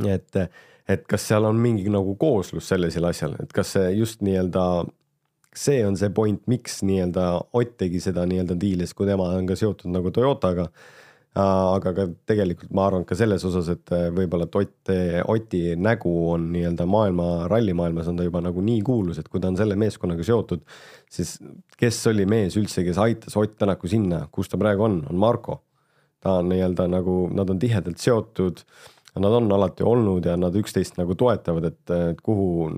et, 0.10 0.42
et 0.90 1.06
kas 1.08 1.28
seal 1.30 1.46
on 1.46 1.62
mingi 1.62 1.90
nagu 1.94 2.16
kooslus 2.18 2.68
sellisel 2.74 3.06
asjal, 3.06 3.38
et 3.44 3.54
kas 3.54 3.76
see 3.78 3.92
just 4.00 4.26
nii-öelda 4.26 4.66
see 5.56 5.84
on 5.86 5.98
see 6.00 6.10
point, 6.10 6.42
miks 6.48 6.82
nii-öelda 6.86 7.30
Ott 7.54 7.78
tegi 7.78 8.02
seda 8.04 8.26
nii-öelda 8.30 8.58
diili, 8.60 8.88
sest 8.88 8.98
kui 8.98 9.10
tema 9.10 9.30
on 9.36 9.48
ka 9.50 9.58
seotud 9.60 9.92
nagu 9.94 10.12
Toyotaga 10.14 10.70
aga 11.34 11.94
ka 11.98 12.06
tegelikult 12.30 12.74
ma 12.78 12.86
arvan 12.88 13.06
ka 13.10 13.16
selles 13.18 13.42
osas, 13.48 13.70
et 13.74 13.94
äh, 13.96 14.10
võib-olla, 14.14 14.46
et 14.46 14.56
Ott, 14.60 14.92
Oti 15.34 15.62
nägu 15.82 16.12
on 16.30 16.52
nii-öelda 16.54 16.86
maailma, 16.86 17.48
rallimaailmas 17.50 18.12
on 18.12 18.20
ta 18.20 18.28
juba 18.28 18.44
nagu 18.46 18.62
nii 18.62 18.82
kuulus, 18.86 19.18
et 19.20 19.30
kui 19.32 19.42
ta 19.42 19.50
on 19.50 19.58
selle 19.58 19.78
meeskonnaga 19.80 20.26
seotud, 20.26 20.62
siis 21.10 21.40
kes 21.80 22.02
oli 22.12 22.28
mees 22.30 22.58
üldse, 22.60 22.86
kes 22.86 23.02
aitas 23.02 23.38
Ott 23.40 23.58
Tänaku 23.58 23.90
sinna, 23.90 24.28
kus 24.32 24.52
ta 24.52 24.62
praegu 24.62 24.86
on, 24.86 25.02
on 25.10 25.18
Marko. 25.18 25.64
ta 26.24 26.38
on 26.40 26.54
nii-öelda 26.54 26.86
nagu, 26.88 27.28
nad 27.36 27.50
on 27.50 27.58
tihedalt 27.60 28.00
seotud, 28.00 28.62
nad 29.18 29.34
on 29.42 29.52
alati 29.52 29.84
olnud 29.84 30.26
ja 30.26 30.38
nad 30.40 30.54
üksteist 30.56 30.96
nagu 31.02 31.18
toetavad, 31.20 31.66
et, 31.68 31.82
et 32.14 32.22
kuhu, 32.24 32.70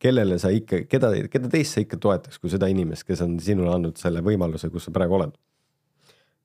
kellele 0.00 0.38
sa 0.40 0.50
ikka, 0.54 0.84
keda, 0.90 1.12
keda 1.32 1.50
teist 1.52 1.76
sa 1.76 1.84
ikka 1.84 1.98
toetaks, 2.00 2.40
kui 2.40 2.52
seda 2.52 2.70
inimest, 2.72 3.04
kes 3.08 3.22
on 3.26 3.36
sinule 3.42 3.72
andnud 3.74 4.00
selle 4.00 4.22
võimaluse, 4.24 4.70
kus 4.72 4.88
sa 4.88 4.94
praegu 4.94 5.18
oled? 5.18 5.34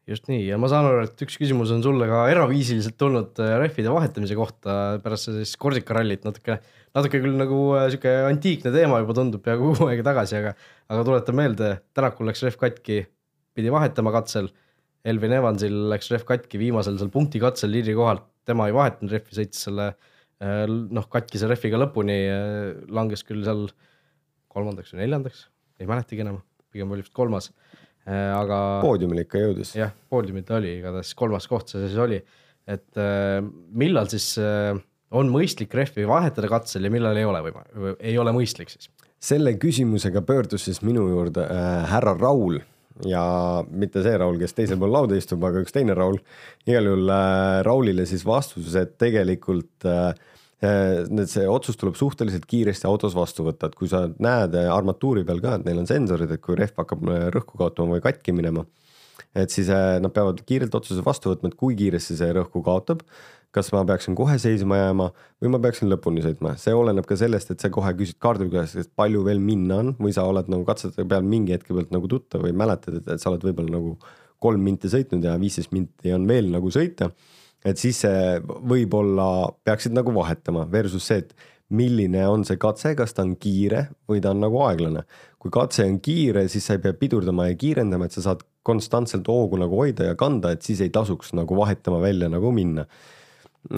Just 0.06 0.28
nii. 0.30 0.44
Ja 0.46 0.60
ma 0.62 0.70
saan 0.70 0.86
aru, 0.86 1.06
et 1.08 1.22
üks 1.26 1.40
küsimus 1.42 1.72
on 1.74 1.82
sulle 1.82 2.06
ka 2.06 2.28
eraviisiliselt 2.30 2.98
tulnud 3.02 3.40
äh, 3.42 3.56
rehvide 3.58 3.90
vahetamise 3.90 4.36
kohta 4.38 4.76
pärast 5.02 5.32
seda 5.32 5.42
siis 5.42 5.56
Korsika 5.58 5.96
rallit. 5.98 6.22
Natuke, 6.28 6.60
natuke 6.94 7.22
küll 7.24 7.40
nagu 7.40 7.62
äh, 7.74 7.88
sihuke 7.94 8.14
antiikne 8.28 8.74
teema 8.76 9.00
juba 9.02 9.16
tundub 9.18 9.42
peaaegu 9.46 9.72
kuu 9.72 9.90
aega 9.90 10.06
tagasi, 10.12 10.38
aga, 10.44 10.54
aga 10.94 11.08
tuletan 11.08 11.40
meelde, 11.40 11.72
Tänakul 11.98 12.30
läks 12.30 12.46
rehv 12.46 12.60
katki, 12.62 13.00
pidi 13.58 13.74
vahetama 13.74 14.14
katsel. 14.14 14.52
Elvin 15.06 15.34
Evansil 15.40 15.74
läks 15.90 16.12
rehv 16.14 16.28
katki 16.30 16.62
viimasel 16.62 17.00
seal 17.02 17.10
punkti 17.14 17.42
katsel 17.42 17.74
liidri 17.74 17.98
kohalt, 17.98 18.28
tema 18.46 18.70
ei 18.70 18.78
vahetanud 18.78 19.16
rehvi, 19.16 19.40
sõitis 19.40 19.66
selle 19.66 19.90
äh, 19.96 20.14
noh, 20.42 21.06
katkise 21.12 21.48
rehviga 21.48 21.80
lõpuni, 21.80 22.18
langes 22.92 23.24
küll 23.24 23.46
seal 23.46 23.70
kolmandaks 24.52 24.92
või 24.94 25.06
neljandaks, 25.06 25.46
ei 25.80 25.88
mäletagi 25.88 26.26
enam, 26.26 26.42
pigem 26.72 26.92
oli 26.92 27.06
vist 27.06 27.16
kolmas 27.16 27.52
Äh, 28.06 28.32
aga. 28.38 28.58
poodiumile 28.86 29.24
ikka 29.26 29.40
jõudis. 29.42 29.72
jah, 29.74 29.94
poodiumil 30.14 30.44
ta 30.46 30.60
oli, 30.60 30.76
igatahes 30.78 31.16
kolmas 31.18 31.48
koht 31.50 31.72
see 31.72 31.88
siis 31.88 31.98
oli. 31.98 32.20
et 32.70 33.00
äh, 33.02 33.40
millal 33.74 34.06
siis 34.12 34.28
äh, 34.38 34.78
on 35.10 35.32
mõistlik 35.34 35.74
rehvi 35.74 36.06
vahetada 36.06 36.50
katsel 36.52 36.86
ja 36.86 36.92
millal 36.94 37.18
ei 37.18 37.26
ole 37.26 37.42
või 37.48 37.96
ei 37.98 38.14
ole 38.22 38.34
mõistlik 38.36 38.70
siis? 38.70 38.92
selle 39.18 39.56
küsimusega 39.58 40.22
pöördus 40.22 40.68
siis 40.70 40.84
minu 40.86 41.08
juurde 41.10 41.48
äh, 41.50 41.88
härra 41.90 42.14
Raul 42.20 42.60
ja 43.04 43.26
mitte 43.70 44.04
see 44.06 44.16
Raul, 44.18 44.38
kes 44.40 44.56
teisel 44.56 44.80
pool 44.80 44.94
lauda 44.96 45.18
istub, 45.20 45.44
aga 45.44 45.66
üks 45.66 45.76
teine 45.76 45.98
Raul. 45.98 46.22
igal 46.68 46.88
juhul 46.88 47.12
äh, 47.12 47.60
Raulile 47.68 48.06
siis 48.08 48.24
vastus, 48.28 48.76
et 48.80 48.96
tegelikult 49.02 49.90
äh, 49.90 50.14
Need, 50.64 51.28
see 51.28 51.44
otsus 51.52 51.76
tuleb 51.80 51.98
suhteliselt 52.00 52.46
kiiresti 52.48 52.88
autos 52.88 53.16
vastu 53.18 53.44
võtta, 53.46 53.68
et 53.68 53.76
kui 53.76 53.90
sa 53.92 54.06
näed 54.08 54.56
armatuuri 54.56 55.26
peal 55.28 55.42
ka, 55.44 55.58
et 55.58 55.66
neil 55.68 55.82
on 55.82 55.90
sensorid, 55.90 56.32
et 56.32 56.42
kui 56.42 56.56
rehv 56.58 56.80
hakkab 56.80 57.04
äh, 57.12 57.26
rõhku 57.36 57.60
kaotama 57.60 57.98
või 57.98 58.04
katki 58.06 58.34
minema, 58.36 58.64
et 59.36 59.52
siis 59.54 59.70
äh, 59.74 59.98
nad 60.02 60.14
peavad 60.16 60.40
kiirelt 60.48 60.76
otsuse 60.80 61.04
vastu 61.06 61.34
võtma, 61.34 61.52
et 61.52 61.60
kui 61.60 61.76
kiiresti 61.78 62.18
see 62.22 62.32
rõhku 62.38 62.64
kaotab. 62.66 63.04
Kas 63.56 63.72
ma 63.76 63.86
peaksin 63.88 64.18
kohe 64.18 64.36
seisma 64.42 64.82
jääma 64.82 65.08
või 65.44 65.54
ma 65.54 65.62
peaksin 65.64 65.92
lõpuni 65.92 66.26
sõitma, 66.26 66.56
see 66.60 66.76
oleneb 66.76 67.08
ka 67.08 67.18
sellest, 67.20 67.54
et 67.56 67.64
sa 67.64 67.72
kohe 67.74 67.94
küsid 67.98 68.20
kaardi 68.24 68.50
käest, 68.52 68.78
et 68.82 68.92
palju 69.00 69.24
veel 69.28 69.40
minna 69.44 69.80
on 69.84 69.96
või 70.02 70.12
sa 70.16 70.28
oled 70.28 70.52
nagu 70.52 70.68
katsete 70.68 71.08
peal 71.08 71.24
mingi 71.24 71.56
hetke 71.56 71.74
pealt 71.74 71.96
nagu 71.96 72.12
tuttav 72.12 72.44
või 72.44 72.54
mäletad, 72.58 73.00
et 73.02 73.22
sa 73.22 73.32
oled 73.32 73.48
võib-olla 73.48 73.78
nagu 73.80 73.96
kolm 74.44 74.62
minti 74.62 74.92
sõitnud 74.92 75.24
ja 75.24 75.38
viisteist 75.42 75.72
minti 75.74 76.12
on 76.14 76.28
veel 76.30 76.52
nagu 76.54 76.70
sõita 76.74 77.10
et 77.66 77.82
siis 77.82 78.04
see 78.06 78.40
võib-olla 78.46 79.50
peaksid 79.66 79.96
nagu 79.96 80.14
vahetama 80.16 80.66
versus 80.72 81.08
see, 81.10 81.24
et 81.24 81.34
milline 81.76 82.22
on 82.30 82.46
see 82.46 82.60
katse, 82.62 82.94
kas 82.98 83.16
ta 83.18 83.24
on 83.26 83.34
kiire 83.42 83.88
või 84.10 84.22
ta 84.22 84.36
on 84.36 84.44
nagu 84.44 84.60
aeglane. 84.68 85.06
kui 85.42 85.52
katse 85.54 85.84
on 85.86 86.00
kiire, 86.02 86.48
siis 86.50 86.66
sa 86.66 86.74
ei 86.74 86.82
pea 86.82 86.94
pidurdama 86.98 87.50
ja 87.52 87.58
kiirendama, 87.58 88.06
et 88.06 88.16
sa 88.16 88.24
saad 88.26 88.42
konstantselt 88.66 89.28
hoogu 89.30 89.60
nagu 89.62 89.78
hoida 89.78 90.08
ja 90.08 90.16
kanda, 90.18 90.56
et 90.56 90.66
siis 90.66 90.82
ei 90.82 90.90
tasuks 90.90 91.36
nagu 91.38 91.58
vahetama 91.58 92.00
välja 92.02 92.30
nagu 92.30 92.52
minna. 92.52 92.88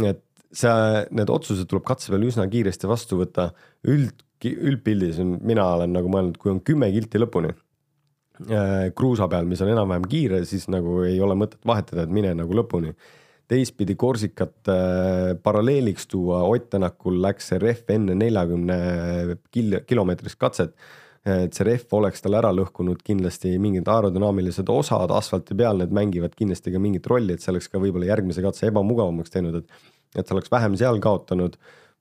Et 0.04 0.24
see, 0.52 1.04
need 1.16 1.30
otsused 1.32 1.68
tuleb 1.70 1.86
katse 1.88 2.12
peal 2.14 2.26
üsna 2.28 2.48
kiiresti 2.52 2.90
vastu 2.90 3.22
võtta. 3.22 3.52
üld, 3.88 4.24
üldpildis 4.48 5.22
on, 5.24 5.38
mina 5.46 5.66
olen 5.76 5.96
nagu 5.96 6.12
mõelnud, 6.14 6.38
kui 6.42 6.52
on 6.54 6.62
kümme 6.66 6.90
kilti 6.94 7.22
lõpuni 7.22 7.52
äh, 7.52 8.90
kruusa 8.96 9.28
peal, 9.32 9.48
mis 9.50 9.62
on 9.64 9.72
enam-vähem 9.74 10.08
kiire, 10.10 10.44
siis 10.46 10.68
nagu 10.72 11.02
ei 11.08 11.20
ole 11.22 11.38
mõtet 11.40 11.64
vahetada, 11.66 12.06
et 12.06 12.14
mine 12.14 12.34
nagu 12.38 12.54
lõpuni. 12.62 12.94
teistpidi 13.48 13.96
Korsikat 13.96 14.70
äh, 14.70 15.34
paralleeliks 15.44 16.08
tuua, 16.08 16.44
Ott 16.44 16.70
Tänakul 16.70 17.22
läks 17.24 17.48
see 17.52 17.60
rehv 17.64 17.92
enne 17.96 18.16
neljakümne 18.16 18.78
kil-, 19.52 19.84
kilomeetrist 19.88 20.40
katset 20.40 20.76
et 21.28 21.58
see 21.58 21.66
rehv 21.68 21.92
oleks 21.98 22.24
tal 22.24 22.38
ära 22.40 22.54
lõhkunud 22.56 23.02
kindlasti 23.06 23.58
mingid 23.60 23.90
aerodünaamilised 23.92 24.70
osad 24.72 25.12
asfalti 25.12 25.58
peal, 25.60 25.82
need 25.82 25.92
mängivad 25.96 26.36
kindlasti 26.38 26.72
ka 26.72 26.80
mingit 26.80 27.08
rolli, 27.12 27.36
et 27.36 27.44
see 27.44 27.52
oleks 27.52 27.68
ka 27.72 27.82
võib-olla 27.84 28.08
järgmise 28.08 28.44
katse 28.46 28.70
ebamugavamaks 28.72 29.34
teinud, 29.34 29.62
et 29.62 29.94
et 30.16 30.28
sa 30.28 30.36
oleks 30.36 30.52
vähem 30.52 30.78
seal 30.80 31.02
kaotanud, 31.04 31.58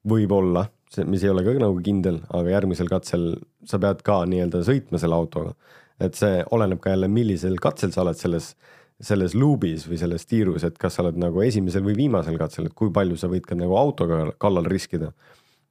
võib-olla, 0.09 0.67
see, 0.95 1.05
mis 1.11 1.25
ei 1.25 1.33
ole 1.33 1.43
ka 1.45 1.57
nagu 1.59 1.81
kindel, 1.85 2.21
aga 2.31 2.55
järgmisel 2.55 2.89
katsel 2.91 3.27
sa 3.67 3.81
pead 3.83 4.05
ka 4.07 4.21
nii-öelda 4.31 4.63
sõitma 4.67 5.01
selle 5.03 5.19
autoga. 5.19 5.55
et 6.01 6.15
see 6.15 6.43
oleneb 6.53 6.81
ka 6.85 6.91
jälle, 6.93 7.09
millisel 7.09 7.55
katsel 7.57 7.89
sa 7.93 8.03
oled 8.03 8.19
selles, 8.21 8.51
selles 9.01 9.33
luubis 9.35 9.87
või 9.89 9.97
selles 9.97 10.27
tiirus, 10.29 10.65
et 10.69 10.77
kas 10.79 10.95
sa 10.95 11.03
oled 11.03 11.17
nagu 11.17 11.41
esimesel 11.41 11.83
või 11.83 11.95
viimasel 11.97 12.37
katsel, 12.37 12.67
et 12.67 12.75
kui 12.77 12.91
palju 12.93 13.17
sa 13.17 13.31
võid 13.33 13.47
ka 13.49 13.57
nagu 13.57 13.77
autoga 13.81 14.27
kallal 14.39 14.69
riskida. 14.69 15.13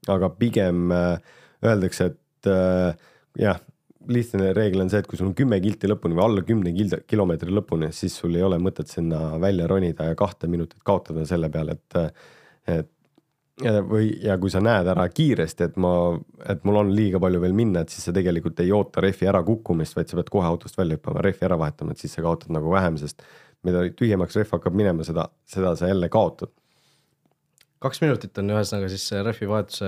aga 0.08 0.30
pigem 0.30 0.92
äh, 0.92 1.20
öeldakse, 1.64 2.06
et 2.06 2.50
äh, 2.50 2.98
jah, 3.40 3.60
lihtne 4.08 4.52
reegel 4.54 4.84
on 4.84 4.90
see, 4.92 5.02
et 5.02 5.08
kui 5.10 5.20
sul 5.20 5.30
on 5.30 5.38
kümme 5.38 5.60
kilti 5.64 5.90
lõpuni 5.90 6.18
või 6.18 6.26
alla 6.28 6.44
kümne 6.46 6.74
kilomeetri 7.10 7.54
lõpuni, 7.54 7.92
siis 7.96 8.18
sul 8.22 8.36
ei 8.38 8.44
ole 8.46 8.60
mõtet 8.62 8.92
sinna 8.92 9.40
välja 9.42 9.68
ronida 9.70 10.12
ja 10.12 10.18
kahte 10.20 10.50
minutit 10.52 10.84
kaotada 10.86 11.26
selle 11.28 11.50
peale, 11.54 11.78
et, 11.80 12.20
et 12.76 12.92
või, 13.90 14.10
ja 14.24 14.36
kui 14.42 14.52
sa 14.52 14.60
näed 14.64 14.88
ära 14.92 15.08
kiiresti, 15.10 15.70
et 15.70 15.80
ma, 15.80 15.94
et 16.50 16.64
mul 16.68 16.82
on 16.82 16.92
liiga 16.96 17.22
palju 17.24 17.40
veel 17.42 17.56
minna, 17.56 17.82
et 17.82 17.94
siis 17.94 18.04
sa 18.10 18.14
tegelikult 18.16 18.60
ei 18.60 18.74
oota 18.76 19.04
rehvi 19.04 19.30
ärakukkumist, 19.32 19.96
vaid 19.96 20.12
sa 20.12 20.20
pead 20.20 20.30
kohe 20.34 20.48
autost 20.48 20.78
välja 20.78 21.00
hüppama, 21.00 21.24
rehvi 21.24 21.48
ära 21.48 21.58
vahetama, 21.60 21.96
et 21.96 22.04
siis 22.04 22.14
sa 22.18 22.26
kaotad 22.26 22.52
nagu 22.54 22.74
vähem, 22.74 23.00
sest 23.00 23.24
mida 23.66 23.86
tühjemaks 23.98 24.36
rehv 24.38 24.52
hakkab 24.58 24.76
minema, 24.76 25.08
seda, 25.08 25.30
seda 25.50 25.74
sa 25.80 25.90
jälle 25.90 26.12
kaotad 26.12 26.52
kaks 27.84 28.02
minutit 28.04 28.38
on 28.42 28.54
ühesõnaga 28.56 28.90
siis 28.92 29.08
see 29.12 29.24
rehvi 29.26 29.48
vahetuse 29.50 29.88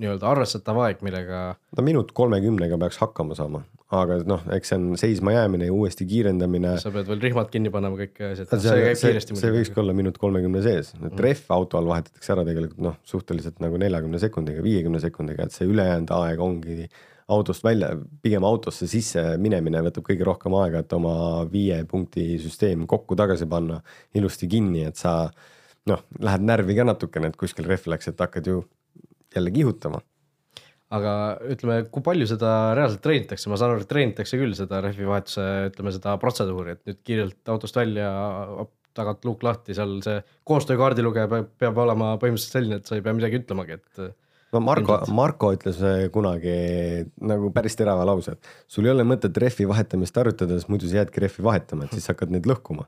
nii-öelda 0.00 0.28
arvestatav 0.28 0.80
aeg, 0.84 1.04
millega. 1.06 1.44
no 1.76 1.86
minut 1.86 2.12
kolmekümnega 2.16 2.78
peaks 2.80 3.00
hakkama 3.00 3.36
saama, 3.38 3.62
aga 3.94 4.20
noh, 4.28 4.44
eks 4.56 4.72
see 4.72 4.80
on 4.80 5.00
seisma 5.00 5.34
jäämine 5.34 5.68
ja 5.70 5.74
uuesti 5.74 6.06
kiirendamine. 6.10 6.76
sa 6.82 6.92
pead 6.94 7.08
veel 7.10 7.22
rihmad 7.24 7.50
kinni 7.52 7.72
panema, 7.74 7.98
kõik 8.00 8.20
asjad. 8.30 8.52
see, 8.52 8.92
see, 9.00 9.14
see, 9.22 9.40
see 9.40 9.54
võikski 9.54 9.82
olla 9.82 9.96
minut 9.96 10.20
kolmekümne 10.20 10.62
sees, 10.64 10.92
et 10.98 11.08
mm. 11.08 11.24
rehv 11.26 11.56
auto 11.56 11.80
all 11.80 11.90
vahetatakse 11.90 12.36
ära 12.36 12.46
tegelikult 12.46 12.84
noh, 12.90 13.00
suhteliselt 13.08 13.64
nagu 13.64 13.80
neljakümne 13.80 14.20
sekundiga, 14.22 14.62
viiekümne 14.64 15.02
sekundiga, 15.02 15.48
et 15.48 15.56
see 15.56 15.68
ülejäänud 15.70 16.14
aeg 16.18 16.44
ongi 16.44 16.88
autost 17.34 17.64
välja, 17.64 17.94
pigem 18.22 18.44
autosse 18.44 18.86
sisse 18.90 19.22
minemine 19.40 19.80
võtab 19.86 20.04
kõige 20.04 20.26
rohkem 20.28 20.54
aega, 20.60 20.82
et 20.84 20.92
oma 20.92 21.16
viie 21.48 21.78
punkti 21.88 22.34
süsteem 22.42 22.84
kokku 22.90 23.16
tagasi 23.16 23.48
panna 23.48 23.80
ilusti 24.14 24.48
kinni, 24.50 24.84
et 24.90 25.00
sa 25.00 25.30
noh, 25.90 26.02
lähed 26.22 26.48
närvi 26.48 26.76
ka 26.78 26.86
natukene, 26.88 27.30
et 27.30 27.38
kuskil 27.40 27.68
rehv 27.68 27.86
läks, 27.92 28.10
et 28.10 28.20
hakkad 28.20 28.48
ju 28.50 28.64
jälle 29.34 29.52
kihutama. 29.54 30.02
aga 30.94 31.12
ütleme, 31.50 31.80
kui 31.90 32.04
palju 32.06 32.26
seda 32.30 32.48
reaalselt 32.76 33.02
treenitakse, 33.02 33.48
ma 33.50 33.56
saan 33.58 33.72
aru, 33.74 33.82
et 33.82 33.90
treenitakse 33.90 34.38
küll 34.38 34.52
seda 34.54 34.78
rehvi 34.84 35.08
vahetuse, 35.08 35.44
ütleme 35.72 35.90
seda 35.94 36.12
protseduuri, 36.22 36.76
et 36.76 36.90
nüüd 36.90 37.00
kiirelt 37.08 37.50
autost 37.50 37.78
välja, 37.80 38.10
tagant 38.94 39.24
luuk 39.26 39.42
lahti, 39.42 39.74
seal 39.74 39.96
see 40.04 40.20
koostöökaardilugeja 40.46 41.30
peab, 41.32 41.48
peab 41.58 41.80
olema 41.82 42.12
põhimõtteliselt 42.22 42.60
selline, 42.60 42.78
et 42.78 42.86
sa 42.86 42.94
ei 42.94 43.02
pea 43.02 43.16
midagi 43.16 43.40
ütlemagi, 43.40 43.80
et 43.80 44.04
no 44.54 44.62
Marko, 44.62 45.00
Marko 45.10 45.50
ütles 45.56 45.80
kunagi 46.14 46.54
nagu 47.26 47.50
päris 47.56 47.74
terava 47.80 48.06
lause, 48.06 48.36
et 48.36 48.52
sul 48.70 48.86
ei 48.86 48.94
ole 48.94 49.08
mõtet 49.08 49.34
rehvi 49.42 49.66
vahetamist 49.66 50.20
arutada, 50.22 50.60
sest 50.60 50.70
muidu 50.70 50.86
sa 50.86 51.00
jäädki 51.00 51.26
rehvi 51.26 51.48
vahetama, 51.48 51.88
et 51.88 51.98
siis 51.98 52.06
hakkad 52.12 52.30
neid 52.36 52.46
lõhkuma. 52.46 52.86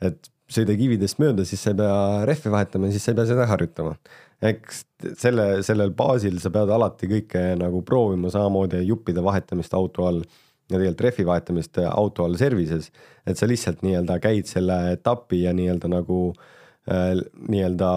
et 0.00 0.32
sõida 0.54 0.76
kividest 0.78 1.18
mööda, 1.22 1.46
siis 1.48 1.62
sa 1.64 1.72
ei 1.72 1.80
pea 1.80 1.96
rehvi 2.28 2.52
vahetama, 2.52 2.90
siis 2.92 3.04
sa 3.04 3.12
ei 3.12 3.18
pea 3.18 3.28
seda 3.30 3.48
harjutama. 3.50 3.96
eks 4.42 4.84
selle, 5.20 5.46
sellel 5.62 5.92
baasil 5.94 6.40
sa 6.42 6.50
pead 6.50 6.70
alati 6.74 7.08
kõike 7.10 7.42
nagu 7.60 7.82
proovima, 7.86 8.30
samamoodi 8.30 8.82
juppide 8.86 9.22
vahetamist 9.22 9.74
auto 9.78 10.08
all 10.08 10.22
ja 10.22 10.78
tegelikult 10.78 11.04
rehvi 11.06 11.26
vahetamist 11.28 11.78
auto 11.90 12.24
all 12.26 12.38
service'is, 12.40 12.90
et 13.26 13.38
sa 13.38 13.46
lihtsalt 13.46 13.84
nii-öelda 13.86 14.18
käid 14.22 14.48
selle 14.50 14.78
etapi 14.96 15.44
ja 15.44 15.52
nii-öelda 15.56 15.90
nagu 15.92 16.20
äh, 16.32 17.20
nii-öelda 17.48 17.92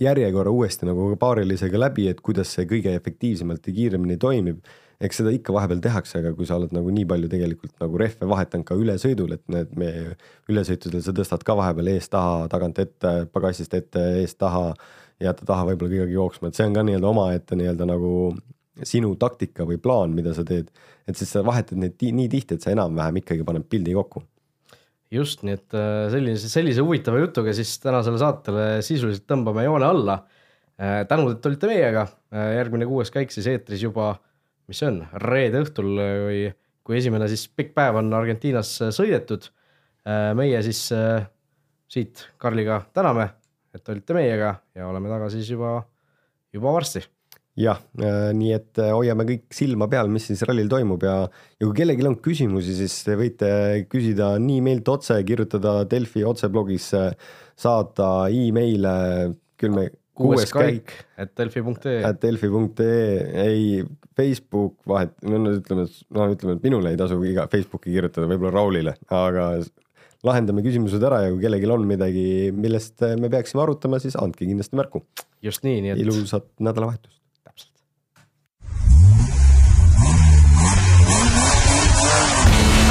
järjekorra 0.00 0.52
uuesti 0.54 0.88
nagu 0.88 1.10
paarilisega 1.20 1.80
läbi, 1.80 2.08
et 2.08 2.20
kuidas 2.24 2.54
see 2.54 2.68
kõige 2.70 2.94
efektiivsemalt 2.96 3.66
ja 3.66 3.76
kiiremini 3.76 4.16
toimib 4.20 4.62
eks 5.00 5.20
seda 5.22 5.32
ikka 5.32 5.54
vahepeal 5.56 5.80
tehakse, 5.84 6.20
aga 6.20 6.32
kui 6.36 6.48
sa 6.48 6.58
oled 6.60 6.74
nagu 6.76 6.92
nii 6.92 7.06
palju 7.08 7.30
tegelikult 7.32 7.72
nagu 7.80 8.00
rehve 8.00 8.28
vahetanud 8.28 8.66
ka 8.68 8.76
ülesõidul, 8.76 9.34
et 9.36 9.44
need 9.52 9.72
me 9.80 9.90
ülesõitudel 10.52 11.04
sa 11.04 11.14
tõstad 11.16 11.44
ka 11.46 11.56
vahepeal 11.56 11.92
eest-taha, 11.94 12.48
tagant 12.52 12.80
ette, 12.82 13.14
pagasist 13.32 13.76
ette, 13.78 14.02
eest-taha, 14.20 14.74
jätta 15.20 15.46
taha 15.48 15.68
võib-olla 15.70 15.94
kõigega 15.94 16.16
jooksma, 16.16 16.50
et 16.50 16.58
see 16.58 16.68
on 16.68 16.76
ka 16.76 16.84
nii-öelda 16.84 17.12
omaette 17.12 17.56
nii-öelda 17.56 17.88
nagu 17.88 18.12
sinu 18.86 19.14
taktika 19.20 19.66
või 19.68 19.80
plaan, 19.82 20.12
mida 20.16 20.34
sa 20.36 20.44
teed. 20.46 20.68
et 21.08 21.16
siis 21.16 21.32
sa 21.32 21.42
vahetad 21.44 21.80
neid 21.80 22.00
nii 22.00 22.28
tihti, 22.32 22.56
et 22.56 22.64
sa 22.64 22.72
enam-vähem 22.72 23.20
ikkagi 23.20 23.44
paned 23.44 23.66
pildi 23.68 23.96
kokku 23.96 24.22
just, 25.10 25.42
nii 25.46 25.56
et 25.56 25.76
äh, 25.76 26.06
sellise, 26.12 26.48
sellise 26.52 26.84
huvitava 26.84 27.20
jutuga 27.22 27.54
siis 27.56 27.72
tänasele 27.82 28.20
saatele 28.20 28.66
sisuliselt 28.86 29.26
tõmbame 29.30 29.64
joone 29.66 29.88
alla. 29.88 30.20
Äh, 30.80 31.02
tänud, 31.10 31.34
et 31.34 31.46
olite 31.50 31.70
meiega, 31.70 32.06
äh, 32.32 32.52
järgmine 32.60 32.86
kuues 32.88 33.10
käik 33.12 33.34
siis 33.34 33.48
eetris 33.50 33.82
juba 33.84 34.14
mis 34.70 34.80
see 34.80 34.90
on, 34.90 35.02
reede 35.26 35.64
õhtul 35.64 35.92
või 35.98 36.42
kui 36.86 36.98
esimene 37.00 37.28
siis 37.30 37.48
pikk 37.54 37.74
päev 37.76 38.00
on 38.00 38.12
Argentiinas 38.16 38.72
sõidetud. 38.94 39.50
Äh, 40.08 40.30
meie 40.38 40.60
siis 40.64 40.86
äh, 40.96 41.26
siit 41.90 42.24
Karliga 42.40 42.80
täname, 42.96 43.28
et 43.74 43.88
olite 43.92 44.16
meiega 44.16 44.54
ja 44.74 44.88
oleme 44.88 45.10
tagasi 45.12 45.42
siis 45.42 45.52
juba, 45.52 45.80
juba 46.54 46.72
varsti 46.78 47.02
jah, 47.60 47.82
äh, 48.00 48.30
nii 48.36 48.54
et 48.56 48.80
hoiame 48.80 49.26
kõik 49.28 49.52
silma 49.52 49.90
peal, 49.92 50.08
mis 50.08 50.30
siis 50.30 50.40
rallil 50.48 50.70
toimub 50.72 51.04
ja, 51.04 51.16
ja 51.58 51.66
kui 51.66 51.76
kellelgi 51.82 52.06
on 52.08 52.16
küsimusi, 52.24 52.78
siis 52.78 52.96
te 53.04 53.18
võite 53.20 53.50
küsida 53.90 54.32
nii 54.40 54.62
meilt 54.64 54.88
otse, 54.88 55.18
kirjutada 55.28 55.82
Delfi 55.90 56.24
otseblogis, 56.24 56.92
saata 57.60 58.10
email'e, 58.32 58.94
küll 59.60 59.76
me 59.76 59.90
kuues 60.20 60.52
käik, 60.54 60.94
et 61.20 61.32
delfi.ee. 61.38 62.00
et 62.06 62.22
delfi.ee, 62.22 63.44
ei 63.44 63.84
Facebook 64.16 64.76
vahet, 64.88 65.14
no 65.24 65.54
ütleme, 65.56 65.86
et 65.86 66.16
no 66.16 66.26
ütleme, 66.32 66.56
et 66.58 66.66
minule 66.66 66.92
ei 66.92 66.98
tasu 67.00 67.20
iga 67.28 67.46
Facebooki 67.52 67.94
kirjutada, 67.94 68.28
võib-olla 68.30 68.52
Raulile, 68.54 68.96
aga 69.08 69.52
lahendame 70.26 70.64
küsimused 70.64 71.02
ära 71.06 71.24
ja 71.24 71.32
kui 71.32 71.40
kellelgi 71.44 71.70
on 71.70 71.86
midagi, 71.88 72.26
millest 72.52 73.00
me 73.20 73.32
peaksime 73.32 73.64
arutama, 73.64 74.00
siis 74.02 74.18
andke 74.20 74.44
kindlasti 74.44 74.76
märku. 74.80 75.04
just 75.42 75.64
nii, 75.64 75.80
nii 75.86 75.94
et. 75.94 76.04
ilusat 76.04 76.48
nädalavahetust. 76.60 77.16
täpselt. 77.44 77.72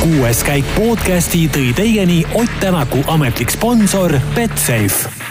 kuues 0.01 0.43
käik 0.47 0.75
podcasti 0.77 1.47
tõi 1.53 1.73
teieni 1.77 2.23
Ott 2.33 2.61
Tänaku 2.63 3.03
ametlik 3.13 3.53
sponsor 3.53 4.17
Betsafe 4.33 5.28